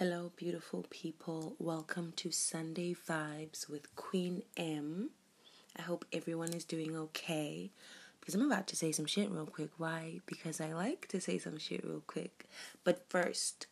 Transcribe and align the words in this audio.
Hello, 0.00 0.32
beautiful 0.34 0.86
people. 0.88 1.56
Welcome 1.58 2.14
to 2.16 2.30
Sunday 2.30 2.94
Vibes 2.94 3.68
with 3.68 3.94
Queen 3.96 4.44
M. 4.56 5.10
I 5.78 5.82
hope 5.82 6.06
everyone 6.10 6.54
is 6.54 6.64
doing 6.64 6.96
okay. 6.96 7.70
Because 8.18 8.34
I'm 8.34 8.50
about 8.50 8.66
to 8.68 8.76
say 8.76 8.92
some 8.92 9.04
shit 9.04 9.30
real 9.30 9.44
quick. 9.44 9.68
Why? 9.76 10.20
Because 10.24 10.58
I 10.58 10.72
like 10.72 11.06
to 11.08 11.20
say 11.20 11.36
some 11.36 11.58
shit 11.58 11.84
real 11.84 12.02
quick. 12.06 12.46
But 12.82 13.10
first, 13.10 13.66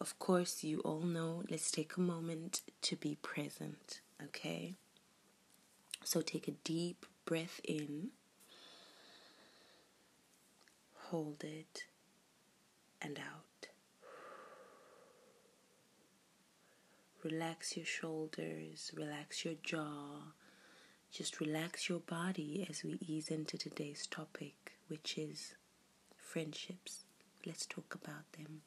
of 0.00 0.16
course, 0.20 0.62
you 0.62 0.78
all 0.84 1.00
know, 1.00 1.42
let's 1.50 1.72
take 1.72 1.96
a 1.96 2.00
moment 2.00 2.60
to 2.82 2.94
be 2.94 3.18
present, 3.20 4.00
okay? 4.22 4.74
So 6.04 6.20
take 6.20 6.46
a 6.46 6.52
deep 6.62 7.04
breath 7.24 7.60
in, 7.64 8.10
hold 11.08 11.42
it, 11.42 11.86
and 13.00 13.18
out. 13.18 13.51
Relax 17.24 17.76
your 17.76 17.86
shoulders, 17.86 18.90
relax 18.96 19.44
your 19.44 19.54
jaw, 19.62 20.32
just 21.12 21.38
relax 21.38 21.88
your 21.88 22.00
body 22.00 22.66
as 22.68 22.82
we 22.82 22.98
ease 23.00 23.28
into 23.28 23.56
today's 23.56 24.08
topic, 24.08 24.72
which 24.88 25.16
is 25.16 25.54
friendships. 26.16 27.04
Let's 27.46 27.64
talk 27.64 27.94
about 27.94 28.24
them. 28.32 28.62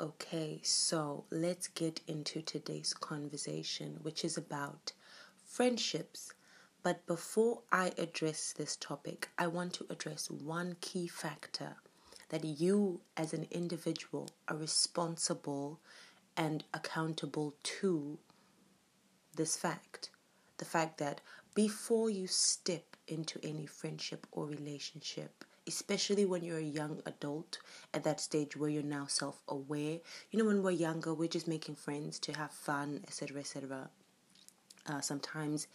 Okay, 0.00 0.60
so 0.62 1.24
let's 1.30 1.68
get 1.68 2.00
into 2.06 2.40
today's 2.40 2.94
conversation, 2.94 3.98
which 4.00 4.24
is 4.24 4.38
about 4.38 4.92
friendships 5.44 6.32
but 6.82 7.06
before 7.06 7.62
I 7.70 7.92
address 7.98 8.52
this 8.52 8.76
topic, 8.76 9.28
I 9.38 9.46
want 9.46 9.74
to 9.74 9.86
address 9.90 10.30
one 10.30 10.76
key 10.80 11.06
factor 11.08 11.76
that 12.30 12.44
you 12.44 13.00
as 13.16 13.32
an 13.32 13.46
individual 13.50 14.30
are 14.48 14.56
responsible 14.56 15.80
and 16.36 16.64
accountable 16.72 17.54
to 17.62 18.18
this 19.36 19.56
fact. 19.56 20.10
The 20.58 20.64
fact 20.64 20.98
that 20.98 21.20
before 21.54 22.08
you 22.10 22.26
step 22.26 22.96
into 23.08 23.40
any 23.42 23.66
friendship 23.66 24.26
or 24.30 24.46
relationship, 24.46 25.44
especially 25.66 26.24
when 26.24 26.42
you're 26.42 26.58
a 26.58 26.62
young 26.62 27.02
adult 27.06 27.58
at 27.92 28.04
that 28.04 28.20
stage 28.20 28.56
where 28.56 28.70
you're 28.70 28.82
now 28.82 29.06
self 29.06 29.42
aware. 29.48 29.98
You 30.30 30.38
know, 30.38 30.44
when 30.44 30.62
we're 30.62 30.70
younger, 30.72 31.12
we're 31.14 31.28
just 31.28 31.48
making 31.48 31.76
friends 31.76 32.18
to 32.20 32.32
have 32.32 32.52
fun, 32.52 33.00
etc., 33.04 33.40
etc. 33.40 33.90
Uh, 34.86 35.00
sometimes 35.00 35.66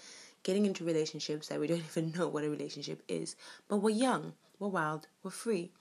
getting 0.46 0.68
into 0.68 0.86
relationships 0.86 1.48
that 1.48 1.60
we 1.60 1.68
don't 1.72 1.84
even 1.92 2.14
know 2.18 2.30
what 2.30 2.46
a 2.46 2.50
relationship 2.50 3.02
is. 3.10 3.36
But 3.68 3.78
we're 3.78 3.90
young, 3.90 4.34
we're 4.60 4.70
wild, 4.70 5.08
we're 5.24 5.32
free. 5.32 5.72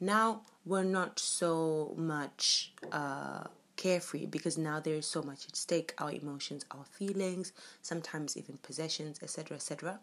Now 0.00 0.42
we're 0.64 0.84
not 0.84 1.18
so 1.18 1.94
much 1.98 2.72
uh, 2.90 3.44
carefree 3.76 4.26
because 4.26 4.56
now 4.56 4.80
there's 4.80 5.06
so 5.06 5.22
much 5.22 5.46
at 5.48 5.56
stake 5.56 5.94
our 5.98 6.12
emotions, 6.12 6.64
our 6.70 6.84
feelings, 6.84 7.52
sometimes 7.82 8.36
even 8.36 8.56
possessions, 8.62 9.20
etc., 9.22 9.56
etc., 9.56 10.00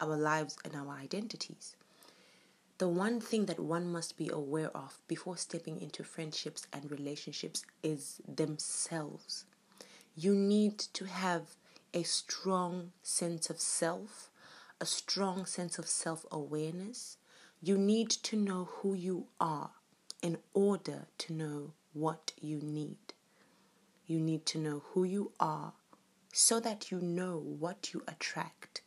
our 0.00 0.16
lives 0.16 0.56
and 0.64 0.74
our 0.76 0.94
identities. 0.94 1.76
The 2.78 2.88
one 2.88 3.20
thing 3.20 3.46
that 3.46 3.58
one 3.58 3.90
must 3.90 4.18
be 4.18 4.28
aware 4.28 4.70
of 4.76 4.98
before 5.08 5.38
stepping 5.38 5.80
into 5.80 6.04
friendships 6.04 6.66
and 6.74 6.90
relationships 6.90 7.64
is 7.82 8.20
themselves. 8.28 9.46
You 10.14 10.34
need 10.34 10.78
to 10.78 11.06
have 11.06 11.56
a 11.96 12.02
strong 12.02 12.92
sense 13.02 13.48
of 13.48 13.58
self, 13.58 14.28
a 14.82 14.84
strong 14.84 15.46
sense 15.46 15.78
of 15.78 15.88
self 15.88 16.26
awareness. 16.30 17.16
You 17.62 17.78
need 17.78 18.10
to 18.10 18.36
know 18.36 18.66
who 18.66 18.92
you 18.92 19.28
are 19.40 19.70
in 20.20 20.36
order 20.52 21.06
to 21.16 21.32
know 21.32 21.72
what 21.94 22.32
you 22.38 22.58
need. 22.58 23.14
You 24.06 24.20
need 24.20 24.44
to 24.44 24.58
know 24.58 24.82
who 24.90 25.04
you 25.04 25.32
are 25.40 25.72
so 26.34 26.60
that 26.60 26.90
you 26.90 27.00
know 27.00 27.38
what 27.38 27.94
you 27.94 28.02
attract 28.06 28.82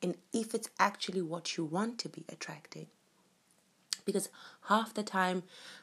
and 0.00 0.14
if 0.32 0.54
it's 0.54 0.70
actually 0.78 1.22
what 1.22 1.56
you 1.56 1.64
want 1.64 1.98
to 1.98 2.08
be 2.08 2.24
attracting. 2.28 2.86
Because 4.04 4.28
half 4.68 4.94
the 4.94 5.02
time, 5.02 5.42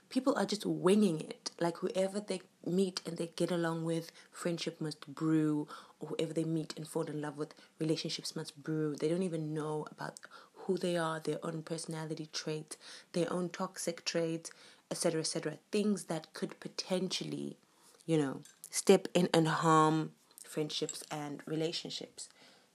people 0.10 0.36
are 0.38 0.46
just 0.46 0.66
winging 0.66 1.22
it. 1.22 1.52
Like 1.60 1.78
whoever 1.78 2.20
they 2.20 2.42
meet 2.66 3.02
and 3.06 3.18
they 3.18 3.28
get 3.36 3.52
along 3.52 3.86
with, 3.86 4.12
friendship 4.32 4.80
must 4.82 5.08
brew, 5.08 5.68
or 6.00 6.10
whoever 6.10 6.34
they 6.34 6.44
meet 6.44 6.74
and 6.78 6.88
fall 6.88 7.04
in 7.04 7.22
love 7.22 7.38
with, 7.38 7.54
relationships 7.80 8.36
must 8.36 8.62
brew. 8.62 8.96
They 8.96 9.10
don't 9.10 9.24
even 9.24 9.54
know 9.54 9.86
about 9.92 10.16
who 10.54 10.78
they 10.78 10.98
are, 10.98 11.20
their 11.20 11.40
own 11.44 11.64
personality 11.64 12.30
traits, 12.32 12.78
their 13.14 13.32
own 13.32 13.50
toxic 13.50 14.06
traits, 14.06 14.52
etc., 14.92 15.22
etc. 15.22 15.58
Things 15.72 16.06
that 16.06 16.34
could 16.34 16.60
potentially, 16.60 17.58
you 18.06 18.18
know, 18.18 18.42
step 18.70 19.08
in 19.14 19.30
and 19.34 19.48
harm 19.48 20.12
friendships 20.44 21.04
and 21.12 21.42
relationships. 21.46 22.30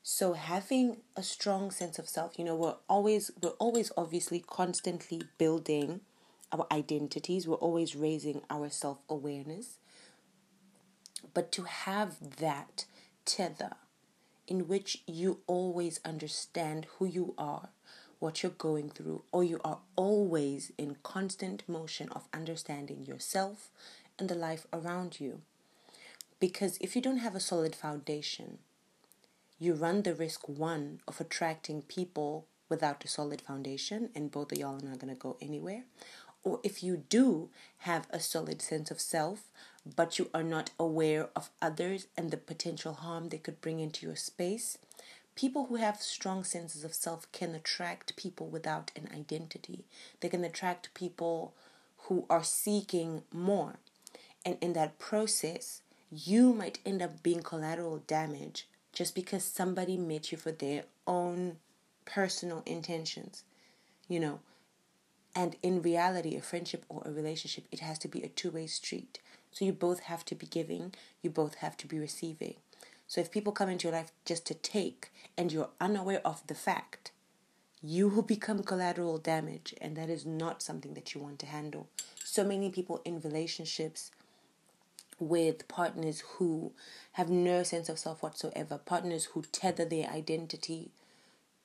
So 0.06 0.34
having 0.34 0.98
a 1.16 1.22
strong 1.22 1.70
sense 1.70 1.98
of 1.98 2.10
self, 2.10 2.38
you 2.38 2.44
know, 2.44 2.54
we're 2.54 2.75
always 2.91 3.31
we're 3.41 3.53
always 3.53 3.91
obviously 3.97 4.44
constantly 4.47 5.22
building 5.38 6.03
our 6.53 6.66
identities. 6.70 7.48
We're 7.48 7.54
always 7.54 7.97
raising 7.97 8.42
our 8.50 8.69
self-awareness. 8.69 9.78
But 11.32 11.50
to 11.53 11.62
have 11.62 12.37
that 12.37 12.84
tether 13.25 13.76
in 14.47 14.69
which 14.69 15.03
you 15.06 15.38
always 15.47 16.00
understand 16.04 16.86
who 16.98 17.06
you 17.06 17.32
are, 17.38 17.71
what 18.19 18.42
you're 18.42 18.53
going 18.53 18.91
through, 18.91 19.22
or 19.32 19.42
you 19.42 19.59
are 19.65 19.78
always 19.97 20.71
in 20.76 20.98
constant 21.03 21.66
motion 21.66 22.10
of 22.10 22.28
understanding 22.34 23.06
yourself 23.06 23.71
and 24.19 24.28
the 24.28 24.34
life 24.34 24.66
around 24.71 25.19
you. 25.19 25.41
Because 26.41 26.76
if 26.82 26.94
you 26.94 27.00
don't 27.00 27.25
have 27.25 27.34
a 27.34 27.41
solid 27.41 27.75
foundation, 27.75 28.59
you 29.59 29.75
run 29.75 30.03
the 30.03 30.15
risk 30.15 30.48
one 30.48 31.00
of 31.06 31.20
attracting 31.20 31.82
people 31.82 32.47
without 32.69 33.04
a 33.04 33.09
solid 33.09 33.41
foundation, 33.41 34.10
and 34.15 34.31
both 34.31 34.53
of 34.53 34.59
y'all 34.59 34.76
are 34.76 34.88
not 34.88 34.98
going 34.98 35.15
to 35.15 35.20
go 35.20 35.37
anywhere. 35.41 35.84
Or 36.42 36.60
if 36.62 36.82
you 36.82 36.97
do 36.97 37.48
have 37.78 38.06
a 38.10 38.20
solid 38.20 38.60
sense 38.60 38.91
of 38.91 39.00
self, 39.00 39.44
but 39.97 40.19
you 40.19 40.28
are 40.34 40.42
not 40.42 40.70
aware 40.78 41.28
of 41.37 41.50
others 41.60 42.06
and 42.16 42.31
the 42.31 42.37
potential 42.37 42.94
harm 42.94 43.28
they 43.28 43.38
could 43.38 43.60
bring 43.60 43.81
into 43.81 44.06
your 44.06 44.16
space, 44.16 44.78
people 45.34 45.66
who 45.66 45.76
have 45.76 46.00
strong 46.00 46.44
senses 46.44 46.84
of 46.84 46.94
self 46.94 47.31
can 47.32 47.54
attract 47.54 48.16
people 48.16 48.47
without 48.47 48.91
an 48.97 49.09
identity. 49.15 49.84
They 50.21 50.28
can 50.28 50.44
attract 50.44 50.94
people 50.94 51.54
who 52.09 52.26
are 52.28 52.44
seeking 52.44 53.22
more. 53.32 53.76
And 54.44 54.59
in 54.60 54.75
that 54.75 54.98
process, 54.98 55.81
you 56.10 56.53
might 56.53 56.78
end 56.84 57.00
up 57.03 57.22
being 57.22 57.42
collateral 57.42 58.03
damage 58.06 58.69
just 58.94 59.15
because 59.15 59.44
somebody 59.44 59.97
met 59.97 60.32
you 60.32 60.38
for 60.38 60.53
their 60.53 60.84
own 61.06 61.56
personal 62.05 62.62
intentions, 62.65 63.44
you 64.09 64.21
know. 64.21 64.41
And 65.34 65.56
in 65.62 65.82
reality, 65.82 66.37
a 66.37 66.41
friendship 66.41 66.84
or 66.88 67.03
a 67.04 67.10
relationship, 67.10 67.65
it 67.72 67.81
has 67.81 67.99
to 68.00 68.09
be 68.09 68.22
a 68.22 68.28
two 68.28 68.53
way 68.53 68.69
street. 68.69 69.19
So 69.50 69.65
you 69.65 69.72
both 69.72 70.00
have 70.00 70.25
to 70.27 70.34
be 70.34 70.47
giving, 70.47 70.94
you 71.22 71.31
both 71.31 71.56
have 71.56 71.77
to 71.78 71.87
be 71.87 71.99
receiving. 71.99 72.54
So 73.06 73.21
if 73.21 73.31
people 73.31 73.53
come 73.53 73.69
into 73.69 73.88
your 73.88 73.97
life 73.97 74.12
just 74.25 74.47
to 74.47 74.54
take 74.54 75.12
and 75.37 75.53
you're 75.53 75.71
unaware 75.81 76.21
of 76.25 76.47
the 76.47 76.54
fact, 76.54 77.10
you 77.83 78.09
will 78.09 78.22
become 78.37 78.62
collateral 78.62 79.19
damage, 79.19 79.75
and 79.81 79.97
that 79.97 80.09
is 80.09 80.25
not 80.25 80.62
something 80.62 80.94
that 80.94 81.15
you 81.15 81.21
want 81.21 81.38
to 81.41 81.47
handle. 81.47 81.88
So 82.25 82.44
many 82.44 82.71
people 82.71 83.03
in 83.04 83.21
relationships 83.21 84.10
with 85.28 85.68
partners 85.68 86.22
who 86.36 86.72
have 87.12 87.28
no 87.30 87.62
sense 87.62 87.88
of 87.88 87.98
self 87.98 88.22
whatsoever, 88.22 88.78
partners 88.78 89.26
who 89.26 89.42
tether 89.42 89.84
their 89.84 90.09
identity 90.09 90.91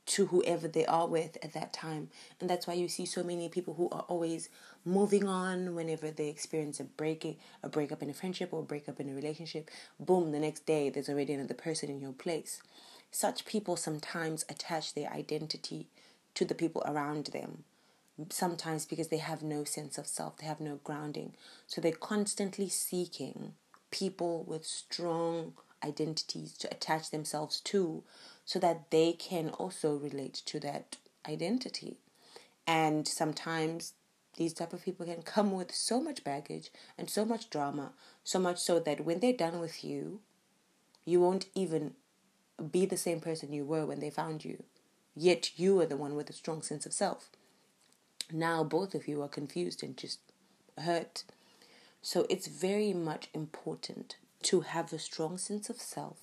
to 0.06 0.28
whoever 0.28 0.68
they 0.68 0.86
are 0.88 1.08
with 1.08 1.38
at 1.44 1.54
that 1.54 1.72
time. 1.72 2.10
And 2.42 2.50
that's 2.50 2.66
why 2.66 2.74
you 2.74 2.88
see 2.88 3.06
so 3.06 3.24
many 3.24 3.48
people 3.48 3.76
who 3.76 3.90
are 3.90 4.06
always 4.08 4.50
moving 4.84 5.28
on 5.28 5.76
whenever 5.76 6.10
they 6.10 6.30
experience 6.30 6.80
a 6.80 6.84
breaking 6.84 7.38
a 7.62 7.70
breakup 7.70 8.02
in 8.02 8.10
a 8.10 8.14
friendship 8.14 8.50
or 8.52 8.62
a 8.62 8.64
breakup 8.64 9.00
in 9.00 9.10
a 9.10 9.14
relationship. 9.14 9.70
Boom, 10.00 10.32
the 10.32 10.40
next 10.40 10.66
day 10.66 10.90
there's 10.90 11.10
already 11.10 11.34
another 11.34 11.54
person 11.54 11.90
in 11.90 12.02
your 12.02 12.14
place. 12.14 12.62
Such 13.12 13.46
people 13.46 13.76
sometimes 13.76 14.46
attach 14.50 14.96
their 14.96 15.12
identity 15.12 15.88
to 16.34 16.46
the 16.46 16.56
people 16.56 16.84
around 16.88 17.28
them 17.28 17.66
sometimes 18.30 18.86
because 18.86 19.08
they 19.08 19.18
have 19.18 19.42
no 19.42 19.64
sense 19.64 19.98
of 19.98 20.08
self, 20.08 20.38
they 20.38 20.46
have 20.46 20.60
no 20.60 20.80
grounding. 20.84 21.34
So 21.68 21.82
they're 21.82 21.92
constantly 21.92 22.70
seeking 22.70 23.54
people 23.92 24.44
with 24.48 24.66
strong 24.66 25.54
identities 25.84 26.58
to 26.58 26.72
attach 26.72 27.10
themselves 27.12 27.60
to 27.62 28.04
so 28.46 28.60
that 28.60 28.92
they 28.92 29.14
can 29.14 29.50
also 29.50 29.96
relate 29.96 30.42
to 30.46 30.60
that 30.60 30.98
identity. 31.28 31.98
And 32.68 33.08
sometimes 33.08 33.94
these 34.38 34.54
type 34.54 34.74
of 34.74 34.84
people 34.84 35.06
can 35.06 35.22
come 35.22 35.52
with 35.52 35.74
so 35.74 36.02
much 36.02 36.24
baggage 36.24 36.72
and 36.98 37.10
so 37.10 37.26
much 37.26 37.50
drama, 37.50 37.92
so 38.24 38.40
much 38.40 38.60
so 38.60 38.80
that 38.80 39.06
when 39.06 39.20
they're 39.20 39.34
done 39.34 39.60
with 39.60 39.84
you, 39.84 40.20
you 41.06 41.20
won't 41.20 41.48
even 41.56 41.94
be 42.72 42.86
the 42.86 42.98
same 42.98 43.20
person 43.20 43.54
you 43.54 43.66
were 43.66 43.86
when 43.86 44.00
they 44.00 44.10
found 44.10 44.44
you. 44.46 44.64
Yet 45.16 45.60
you 45.60 45.80
are 45.82 45.86
the 45.86 45.98
one 45.98 46.16
with 46.16 46.30
a 46.30 46.34
strong 46.34 46.62
sense 46.62 46.86
of 46.86 46.94
self. 46.94 47.30
Now 48.32 48.64
both 48.64 48.94
of 48.96 49.08
you 49.08 49.22
are 49.22 49.28
confused 49.28 49.84
and 49.84 49.98
just 49.98 50.20
hurt. 50.78 51.24
So 52.02 52.26
it's 52.30 52.48
very 52.48 52.94
much 52.94 53.30
important 53.34 54.16
to 54.44 54.62
have 54.62 54.94
a 54.94 55.00
strong 55.00 55.38
sense 55.38 55.70
of 55.70 55.78
self, 55.78 56.18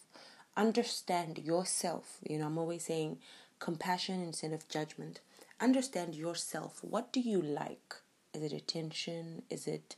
understand 0.56 1.38
yourself. 1.38 2.18
You 2.28 2.38
know, 2.38 2.46
I'm 2.46 2.58
always 2.58 2.84
saying 2.84 3.18
compassion 3.58 4.22
instead 4.22 4.52
of 4.52 4.68
judgment. 4.68 5.20
Understand 5.60 6.14
yourself. 6.14 6.78
What 6.82 7.12
do 7.12 7.20
you 7.20 7.40
like? 7.40 7.94
Is 8.32 8.42
it 8.42 8.52
attention? 8.52 9.42
Is 9.50 9.66
it 9.66 9.96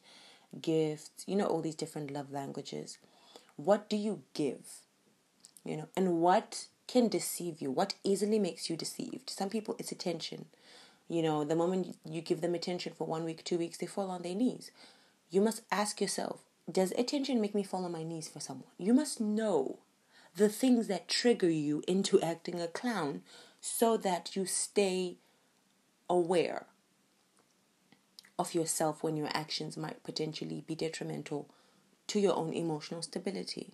gifts? 0.61 1.25
You 1.27 1.37
know, 1.37 1.47
all 1.47 1.61
these 1.61 1.75
different 1.75 2.11
love 2.11 2.33
languages. 2.33 2.99
What 3.57 3.89
do 3.89 3.97
you 3.97 4.23
give? 4.35 4.81
You 5.65 5.77
know, 5.77 5.89
and 5.97 6.21
what 6.21 6.67
can 6.87 7.09
deceive 7.09 7.61
you? 7.61 7.71
What 7.71 7.95
easily 8.03 8.39
makes 8.39 8.71
you 8.71 8.77
deceived? 8.77 9.31
Some 9.31 9.51
people, 9.51 9.77
it's 9.79 9.93
attention. 9.93 10.47
You 11.09 11.23
know, 11.23 11.45
the 11.45 11.57
moment 11.57 11.97
you 12.05 12.21
give 12.21 12.41
them 12.41 12.55
attention 12.55 12.93
for 12.97 13.07
one 13.07 13.25
week, 13.25 13.43
two 13.43 13.59
weeks, 13.59 13.79
they 13.79 13.87
fall 13.87 14.11
on 14.11 14.23
their 14.23 14.35
knees. 14.35 14.71
You 15.31 15.41
must 15.41 15.63
ask 15.71 16.01
yourself, 16.01 16.41
does 16.71 16.93
attention 16.93 17.41
make 17.41 17.55
me 17.55 17.63
fall 17.63 17.85
on 17.85 17.93
my 17.93 18.03
knees 18.03 18.29
for 18.29 18.41
someone? 18.41 18.71
You 18.79 18.93
must 18.93 19.21
know 19.21 19.79
the 20.37 20.49
things 20.49 20.87
that 20.89 21.09
trigger 21.09 21.51
you 21.51 21.83
into 21.89 22.21
acting 22.21 22.61
a 22.61 22.69
clown 22.69 23.23
so 23.61 23.97
that 23.97 24.37
you 24.37 24.45
stay 24.45 25.17
aware 26.09 26.67
of 28.39 28.55
yourself 28.55 29.03
when 29.03 29.17
your 29.17 29.29
actions 29.33 29.77
might 29.77 30.03
potentially 30.05 30.63
be 30.67 30.75
detrimental 30.75 31.49
to 32.07 32.21
your 32.21 32.37
own 32.37 32.53
emotional 32.53 33.03
stability. 33.03 33.73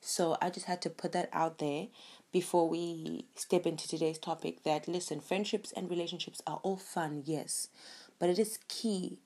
So 0.00 0.36
I 0.42 0.50
just 0.50 0.66
had 0.66 0.82
to 0.82 0.90
put 0.90 1.12
that 1.12 1.28
out 1.32 1.58
there 1.58 1.86
before 2.32 2.68
we 2.68 3.26
step 3.36 3.66
into 3.66 3.86
today's 3.86 4.18
topic 4.18 4.62
that 4.64 4.88
listen, 4.88 5.20
friendships 5.20 5.70
and 5.72 5.90
relationships 5.90 6.40
are 6.46 6.60
all 6.62 6.78
fun, 6.78 7.22
yes, 7.26 7.68
but 8.18 8.30
it 8.30 8.38
is 8.38 8.58
key 8.68 9.18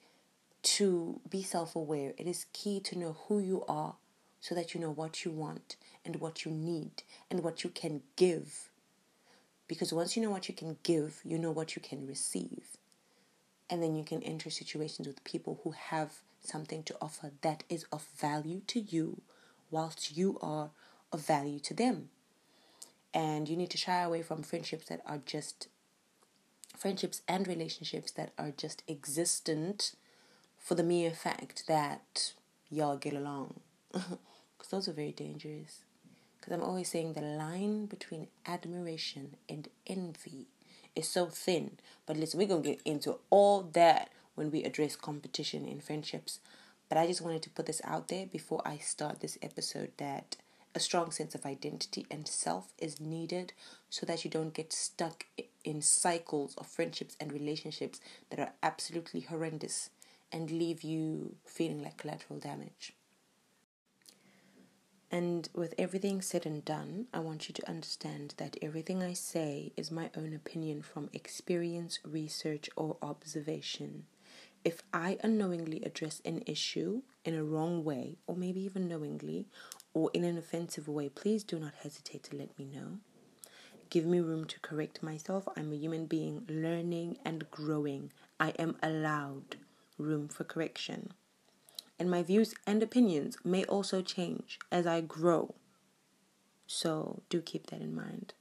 to 0.62 1.20
be 1.30 1.42
self 1.42 1.76
aware. 1.76 2.12
It 2.18 2.26
is 2.26 2.46
key 2.52 2.80
to 2.80 2.98
know 2.98 3.16
who 3.28 3.38
you 3.38 3.64
are 3.68 3.94
so 4.40 4.54
that 4.56 4.74
you 4.74 4.80
know 4.80 4.90
what 4.90 5.24
you 5.24 5.30
want 5.30 5.76
and 6.04 6.16
what 6.16 6.44
you 6.44 6.50
need 6.50 7.04
and 7.30 7.42
what 7.42 7.62
you 7.62 7.70
can 7.70 8.02
give. 8.16 8.70
Because 9.68 9.92
once 9.92 10.16
you 10.16 10.22
know 10.22 10.30
what 10.30 10.48
you 10.48 10.54
can 10.54 10.76
give, 10.82 11.20
you 11.24 11.38
know 11.38 11.50
what 11.50 11.76
you 11.76 11.82
can 11.82 12.06
receive. 12.06 12.76
And 13.70 13.82
then 13.82 13.96
you 13.96 14.04
can 14.04 14.22
enter 14.22 14.50
situations 14.50 15.08
with 15.08 15.24
people 15.24 15.60
who 15.62 15.72
have 15.72 16.14
something 16.42 16.82
to 16.84 16.96
offer 17.00 17.32
that 17.42 17.64
is 17.68 17.84
of 17.92 18.06
value 18.16 18.60
to 18.68 18.80
you, 18.80 19.20
whilst 19.70 20.16
you 20.16 20.38
are 20.40 20.70
of 21.12 21.20
value 21.20 21.58
to 21.60 21.74
them. 21.74 22.10
And 23.16 23.48
you 23.48 23.56
need 23.56 23.70
to 23.70 23.78
shy 23.78 24.02
away 24.02 24.20
from 24.20 24.42
friendships 24.42 24.88
that 24.88 25.00
are 25.06 25.20
just 25.24 25.68
friendships 26.76 27.22
and 27.26 27.48
relationships 27.48 28.12
that 28.12 28.32
are 28.36 28.52
just 28.54 28.82
existent 28.86 29.94
for 30.58 30.74
the 30.74 30.82
mere 30.82 31.12
fact 31.12 31.66
that 31.66 32.34
y'all 32.70 32.98
get 32.98 33.14
along. 33.14 33.60
Because 34.58 34.70
those 34.70 34.88
are 34.88 34.92
very 34.92 35.12
dangerous. 35.12 35.80
Because 36.38 36.52
I'm 36.52 36.62
always 36.62 36.90
saying 36.90 37.12
the 37.12 37.22
line 37.22 37.86
between 37.86 38.28
admiration 38.46 39.36
and 39.48 39.68
envy 39.86 40.46
is 40.94 41.08
so 41.08 41.26
thin. 41.26 41.72
But 42.04 42.16
listen, 42.16 42.38
we're 42.38 42.48
going 42.48 42.62
to 42.62 42.68
get 42.70 42.82
into 42.84 43.18
all 43.30 43.62
that 43.74 44.10
when 44.34 44.50
we 44.50 44.62
address 44.64 44.96
competition 44.96 45.66
in 45.66 45.80
friendships. 45.80 46.40
But 46.88 46.98
I 46.98 47.06
just 47.06 47.20
wanted 47.20 47.42
to 47.42 47.50
put 47.50 47.66
this 47.66 47.82
out 47.84 48.08
there 48.08 48.26
before 48.26 48.62
I 48.64 48.78
start 48.78 49.20
this 49.20 49.38
episode 49.42 49.92
that 49.98 50.36
a 50.76 50.80
strong 50.80 51.10
sense 51.10 51.34
of 51.34 51.46
identity 51.46 52.06
and 52.10 52.28
self 52.28 52.74
is 52.78 53.00
needed 53.00 53.54
so 53.88 54.04
that 54.04 54.24
you 54.24 54.30
don't 54.30 54.52
get 54.52 54.74
stuck 54.74 55.24
in 55.64 55.80
cycles 55.80 56.54
of 56.56 56.66
friendships 56.66 57.16
and 57.18 57.32
relationships 57.32 57.98
that 58.28 58.38
are 58.38 58.52
absolutely 58.62 59.20
horrendous 59.22 59.88
and 60.30 60.50
leave 60.50 60.82
you 60.82 61.34
feeling 61.46 61.82
like 61.82 61.96
collateral 61.96 62.38
damage. 62.38 62.92
And 65.10 65.48
with 65.54 65.72
everything 65.78 66.20
said 66.20 66.44
and 66.44 66.62
done, 66.62 67.06
I 67.14 67.20
want 67.20 67.48
you 67.48 67.54
to 67.54 67.68
understand 67.68 68.34
that 68.36 68.58
everything 68.60 69.02
I 69.02 69.14
say 69.14 69.72
is 69.78 69.90
my 69.90 70.10
own 70.14 70.34
opinion 70.34 70.82
from 70.82 71.08
experience, 71.14 72.00
research, 72.04 72.68
or 72.76 72.98
observation. 73.00 74.04
If 74.62 74.82
I 74.92 75.16
unknowingly 75.22 75.82
address 75.84 76.20
an 76.24 76.42
issue 76.44 77.02
in 77.24 77.34
a 77.34 77.44
wrong 77.44 77.84
way, 77.84 78.16
or 78.26 78.36
maybe 78.36 78.60
even 78.62 78.88
knowingly, 78.88 79.46
or 79.96 80.10
in 80.12 80.24
an 80.24 80.36
offensive 80.36 80.88
way, 80.88 81.08
please 81.08 81.42
do 81.42 81.58
not 81.58 81.72
hesitate 81.82 82.22
to 82.22 82.36
let 82.36 82.56
me 82.58 82.66
know. 82.66 82.98
Give 83.88 84.04
me 84.04 84.20
room 84.20 84.44
to 84.44 84.60
correct 84.60 85.02
myself. 85.02 85.48
I'm 85.56 85.72
a 85.72 85.76
human 85.76 86.04
being 86.04 86.44
learning 86.50 87.16
and 87.24 87.50
growing. 87.50 88.12
I 88.38 88.50
am 88.58 88.76
allowed 88.82 89.56
room 89.96 90.28
for 90.28 90.44
correction. 90.44 91.14
And 91.98 92.10
my 92.10 92.22
views 92.22 92.54
and 92.66 92.82
opinions 92.82 93.38
may 93.42 93.64
also 93.64 94.02
change 94.02 94.58
as 94.70 94.86
I 94.86 95.00
grow. 95.00 95.54
So 96.66 97.22
do 97.30 97.40
keep 97.40 97.68
that 97.68 97.80
in 97.80 97.94
mind. 97.94 98.34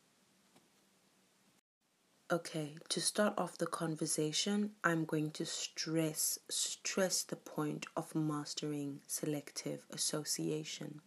Okay, 2.29 2.75
to 2.89 2.99
start 2.99 3.33
off 3.37 3.57
the 3.57 3.65
conversation, 3.65 4.71
I'm 4.83 5.05
going 5.05 5.31
to 5.31 5.45
stress 5.45 6.37
stress 6.49 7.23
the 7.23 7.37
point 7.37 7.85
of 7.95 8.13
mastering 8.13 8.99
selective 9.07 9.85
association. 9.89 10.99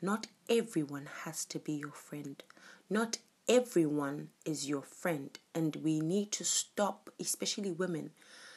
Not 0.00 0.28
everyone 0.48 1.08
has 1.24 1.44
to 1.46 1.58
be 1.58 1.72
your 1.72 1.92
friend. 1.92 2.42
Not 2.88 3.18
everyone 3.48 4.28
is 4.44 4.68
your 4.68 4.82
friend, 4.82 5.36
and 5.54 5.76
we 5.76 6.00
need 6.00 6.30
to 6.32 6.44
stop, 6.44 7.10
especially 7.18 7.72
women. 7.72 8.10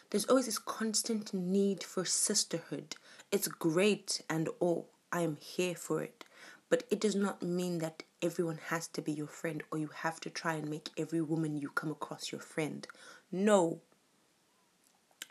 There's 0.09 0.25
always 0.25 0.45
this 0.45 0.59
constant 0.59 1.33
need 1.33 1.83
for 1.83 2.05
sisterhood. 2.05 2.95
It's 3.31 3.47
great 3.47 4.21
and 4.29 4.49
all. 4.59 4.89
I 5.11 5.21
am 5.21 5.37
here 5.37 5.75
for 5.75 6.03
it. 6.03 6.25
But 6.69 6.83
it 6.89 7.01
does 7.01 7.15
not 7.15 7.41
mean 7.41 7.79
that 7.79 8.03
everyone 8.21 8.59
has 8.67 8.87
to 8.89 9.01
be 9.01 9.11
your 9.11 9.27
friend 9.27 9.63
or 9.71 9.77
you 9.77 9.89
have 10.03 10.19
to 10.21 10.29
try 10.29 10.53
and 10.53 10.69
make 10.69 10.89
every 10.97 11.21
woman 11.21 11.57
you 11.57 11.69
come 11.69 11.91
across 11.91 12.31
your 12.31 12.39
friend. 12.39 12.87
No. 13.31 13.79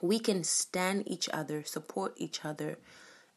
We 0.02 0.18
can 0.18 0.44
stand 0.44 1.04
each 1.06 1.28
other, 1.32 1.62
support 1.64 2.14
each 2.16 2.44
other, 2.44 2.78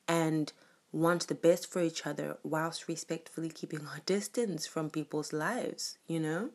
and 0.08 0.52
want 0.94 1.28
the 1.28 1.36
best 1.36 1.70
for 1.70 1.82
each 1.82 2.06
other 2.06 2.38
whilst 2.44 2.88
respectfully 2.88 3.50
keeping 3.50 3.86
our 3.88 4.00
distance 4.06 4.66
from 4.66 4.90
people's 4.90 5.34
lives, 5.34 5.98
you 6.08 6.20
know? 6.20 6.52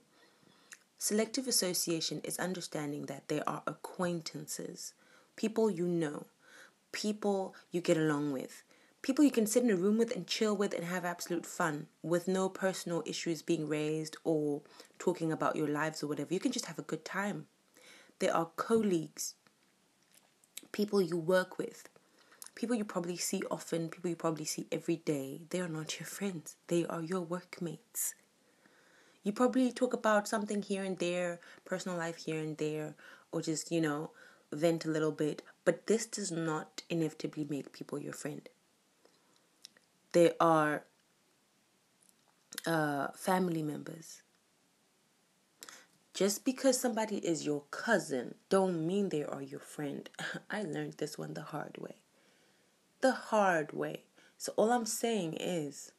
Selective 0.96 1.46
association 1.46 2.20
is 2.24 2.38
understanding 2.38 3.06
that 3.06 3.28
there 3.28 3.46
are 3.48 3.62
acquaintances, 3.66 4.94
people 5.36 5.70
you 5.70 5.86
know, 5.86 6.26
people 6.92 7.54
you 7.70 7.80
get 7.80 7.96
along 7.96 8.32
with, 8.32 8.62
people 9.02 9.24
you 9.24 9.30
can 9.30 9.46
sit 9.46 9.62
in 9.62 9.70
a 9.70 9.76
room 9.76 9.98
with 9.98 10.14
and 10.14 10.26
chill 10.26 10.56
with 10.56 10.72
and 10.74 10.84
have 10.84 11.04
absolute 11.04 11.46
fun 11.46 11.86
with 12.02 12.26
no 12.26 12.48
personal 12.48 13.02
issues 13.06 13.42
being 13.42 13.68
raised 13.68 14.16
or 14.24 14.62
talking 14.98 15.30
about 15.30 15.54
your 15.56 15.68
lives 15.68 16.02
or 16.02 16.08
whatever. 16.08 16.34
You 16.34 16.40
can 16.40 16.52
just 16.52 16.66
have 16.66 16.78
a 16.78 16.82
good 16.82 17.04
time. 17.04 17.46
There 18.18 18.34
are 18.34 18.50
colleagues, 18.56 19.34
people 20.72 21.00
you 21.00 21.16
work 21.16 21.58
with, 21.58 21.88
people 22.58 22.74
you 22.74 22.84
probably 22.84 23.16
see 23.16 23.40
often, 23.52 23.88
people 23.88 24.10
you 24.10 24.16
probably 24.16 24.44
see 24.44 24.66
every 24.72 24.96
day, 24.96 25.40
they 25.50 25.60
are 25.60 25.68
not 25.68 26.00
your 26.00 26.08
friends. 26.08 26.56
They 26.66 26.84
are 26.86 27.00
your 27.00 27.20
workmates. 27.20 28.16
You 29.22 29.32
probably 29.32 29.70
talk 29.70 29.94
about 29.94 30.26
something 30.26 30.62
here 30.62 30.82
and 30.82 30.98
there, 30.98 31.38
personal 31.64 31.96
life 31.96 32.16
here 32.16 32.40
and 32.40 32.58
there, 32.58 32.96
or 33.30 33.42
just, 33.42 33.70
you 33.70 33.80
know, 33.80 34.10
vent 34.50 34.84
a 34.84 34.90
little 34.90 35.12
bit. 35.12 35.40
But 35.64 35.86
this 35.86 36.04
does 36.04 36.32
not 36.32 36.82
inevitably 36.90 37.46
make 37.48 37.72
people 37.72 38.00
your 38.00 38.12
friend. 38.12 38.48
They 40.10 40.32
are 40.40 40.82
uh, 42.66 43.08
family 43.14 43.62
members. 43.62 44.22
Just 46.12 46.44
because 46.44 46.80
somebody 46.80 47.18
is 47.18 47.46
your 47.46 47.62
cousin 47.70 48.34
don't 48.48 48.84
mean 48.84 49.10
they 49.10 49.22
are 49.22 49.42
your 49.42 49.60
friend. 49.60 50.10
I 50.50 50.62
learned 50.62 50.94
this 50.94 51.16
one 51.16 51.34
the 51.34 51.42
hard 51.42 51.78
way 51.78 51.94
the 53.00 53.12
hard 53.12 53.72
way. 53.72 54.02
So, 54.36 54.52
all 54.56 54.70
I'm 54.70 54.86
saying 54.86 55.34
is 55.34 55.92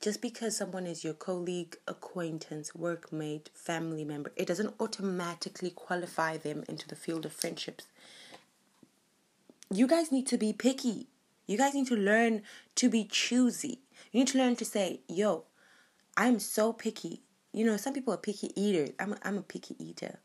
just 0.00 0.22
because 0.22 0.56
someone 0.56 0.86
is 0.86 1.04
your 1.04 1.12
colleague, 1.12 1.76
acquaintance, 1.86 2.72
workmate, 2.72 3.48
family 3.52 4.04
member, 4.04 4.32
it 4.34 4.46
doesn't 4.46 4.74
automatically 4.80 5.70
qualify 5.70 6.38
them 6.38 6.64
into 6.68 6.88
the 6.88 6.96
field 6.96 7.26
of 7.26 7.32
friendships. 7.32 7.86
You 9.70 9.86
guys 9.86 10.10
need 10.10 10.26
to 10.28 10.38
be 10.38 10.52
picky. 10.52 11.06
You 11.46 11.58
guys 11.58 11.74
need 11.74 11.86
to 11.88 11.96
learn 11.96 12.42
to 12.76 12.88
be 12.88 13.04
choosy. 13.04 13.80
You 14.10 14.20
need 14.20 14.28
to 14.28 14.38
learn 14.38 14.56
to 14.56 14.64
say, 14.64 15.00
yo, 15.06 15.44
I'm 16.16 16.38
so 16.38 16.72
picky. 16.72 17.20
You 17.52 17.64
know, 17.66 17.76
some 17.76 17.92
people 17.92 18.14
are 18.14 18.18
picky 18.18 18.52
eaters. 18.60 18.90
I'm 18.98 19.12
a, 19.12 19.18
I'm 19.22 19.38
a 19.38 19.42
picky 19.42 19.76
eater. 19.78 20.18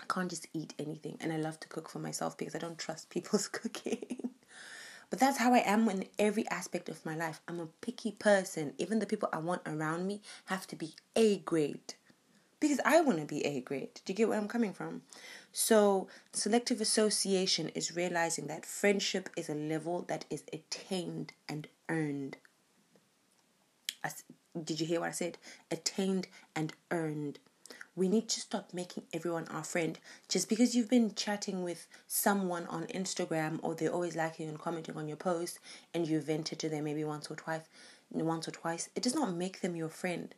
I 0.00 0.04
can't 0.12 0.28
just 0.28 0.48
eat 0.52 0.74
anything. 0.78 1.16
And 1.20 1.32
I 1.32 1.36
love 1.36 1.58
to 1.60 1.68
cook 1.68 1.88
for 1.88 1.98
myself 1.98 2.36
because 2.36 2.54
I 2.54 2.58
don't 2.58 2.78
trust 2.78 3.08
people's 3.08 3.48
cooking. 3.60 4.15
But 5.08 5.20
that's 5.20 5.38
how 5.38 5.54
I 5.54 5.58
am 5.58 5.88
in 5.88 6.06
every 6.18 6.46
aspect 6.48 6.88
of 6.88 7.04
my 7.06 7.14
life. 7.14 7.40
I'm 7.46 7.60
a 7.60 7.68
picky 7.80 8.12
person. 8.12 8.74
Even 8.78 8.98
the 8.98 9.06
people 9.06 9.28
I 9.32 9.38
want 9.38 9.62
around 9.64 10.06
me 10.06 10.20
have 10.46 10.66
to 10.68 10.76
be 10.76 10.94
A 11.14 11.38
grade. 11.38 11.94
Because 12.58 12.80
I 12.84 13.00
want 13.02 13.18
to 13.20 13.26
be 13.26 13.44
A 13.44 13.60
grade. 13.60 14.00
Do 14.04 14.12
you 14.12 14.16
get 14.16 14.28
where 14.28 14.38
I'm 14.38 14.48
coming 14.48 14.72
from? 14.72 15.02
So, 15.52 16.08
selective 16.32 16.80
association 16.80 17.68
is 17.70 17.94
realizing 17.94 18.46
that 18.48 18.66
friendship 18.66 19.30
is 19.36 19.48
a 19.48 19.54
level 19.54 20.02
that 20.08 20.24
is 20.28 20.42
attained 20.52 21.32
and 21.48 21.68
earned. 21.88 22.38
As, 24.02 24.24
did 24.60 24.80
you 24.80 24.86
hear 24.86 25.00
what 25.00 25.10
I 25.10 25.12
said? 25.12 25.38
Attained 25.70 26.28
and 26.54 26.72
earned 26.90 27.38
we 27.96 28.08
need 28.08 28.28
to 28.28 28.40
stop 28.40 28.74
making 28.74 29.04
everyone 29.12 29.48
our 29.48 29.64
friend. 29.64 29.98
Just 30.28 30.48
because 30.48 30.74
you've 30.74 30.90
been 30.90 31.14
chatting 31.14 31.64
with 31.64 31.88
someone 32.06 32.66
on 32.66 32.86
Instagram 32.88 33.58
or 33.62 33.74
they're 33.74 33.90
always 33.90 34.14
liking 34.14 34.48
and 34.48 34.58
commenting 34.58 34.96
on 34.96 35.08
your 35.08 35.16
post 35.16 35.58
and 35.94 36.06
you 36.06 36.20
vented 36.20 36.58
to 36.60 36.68
them 36.68 36.84
maybe 36.84 37.04
once 37.04 37.30
or 37.30 37.36
twice 37.36 37.62
once 38.12 38.46
or 38.46 38.52
twice 38.52 38.88
it 38.94 39.02
does 39.02 39.14
not 39.14 39.34
make 39.34 39.62
them 39.62 39.74
your 39.74 39.88
friend. 39.88 40.34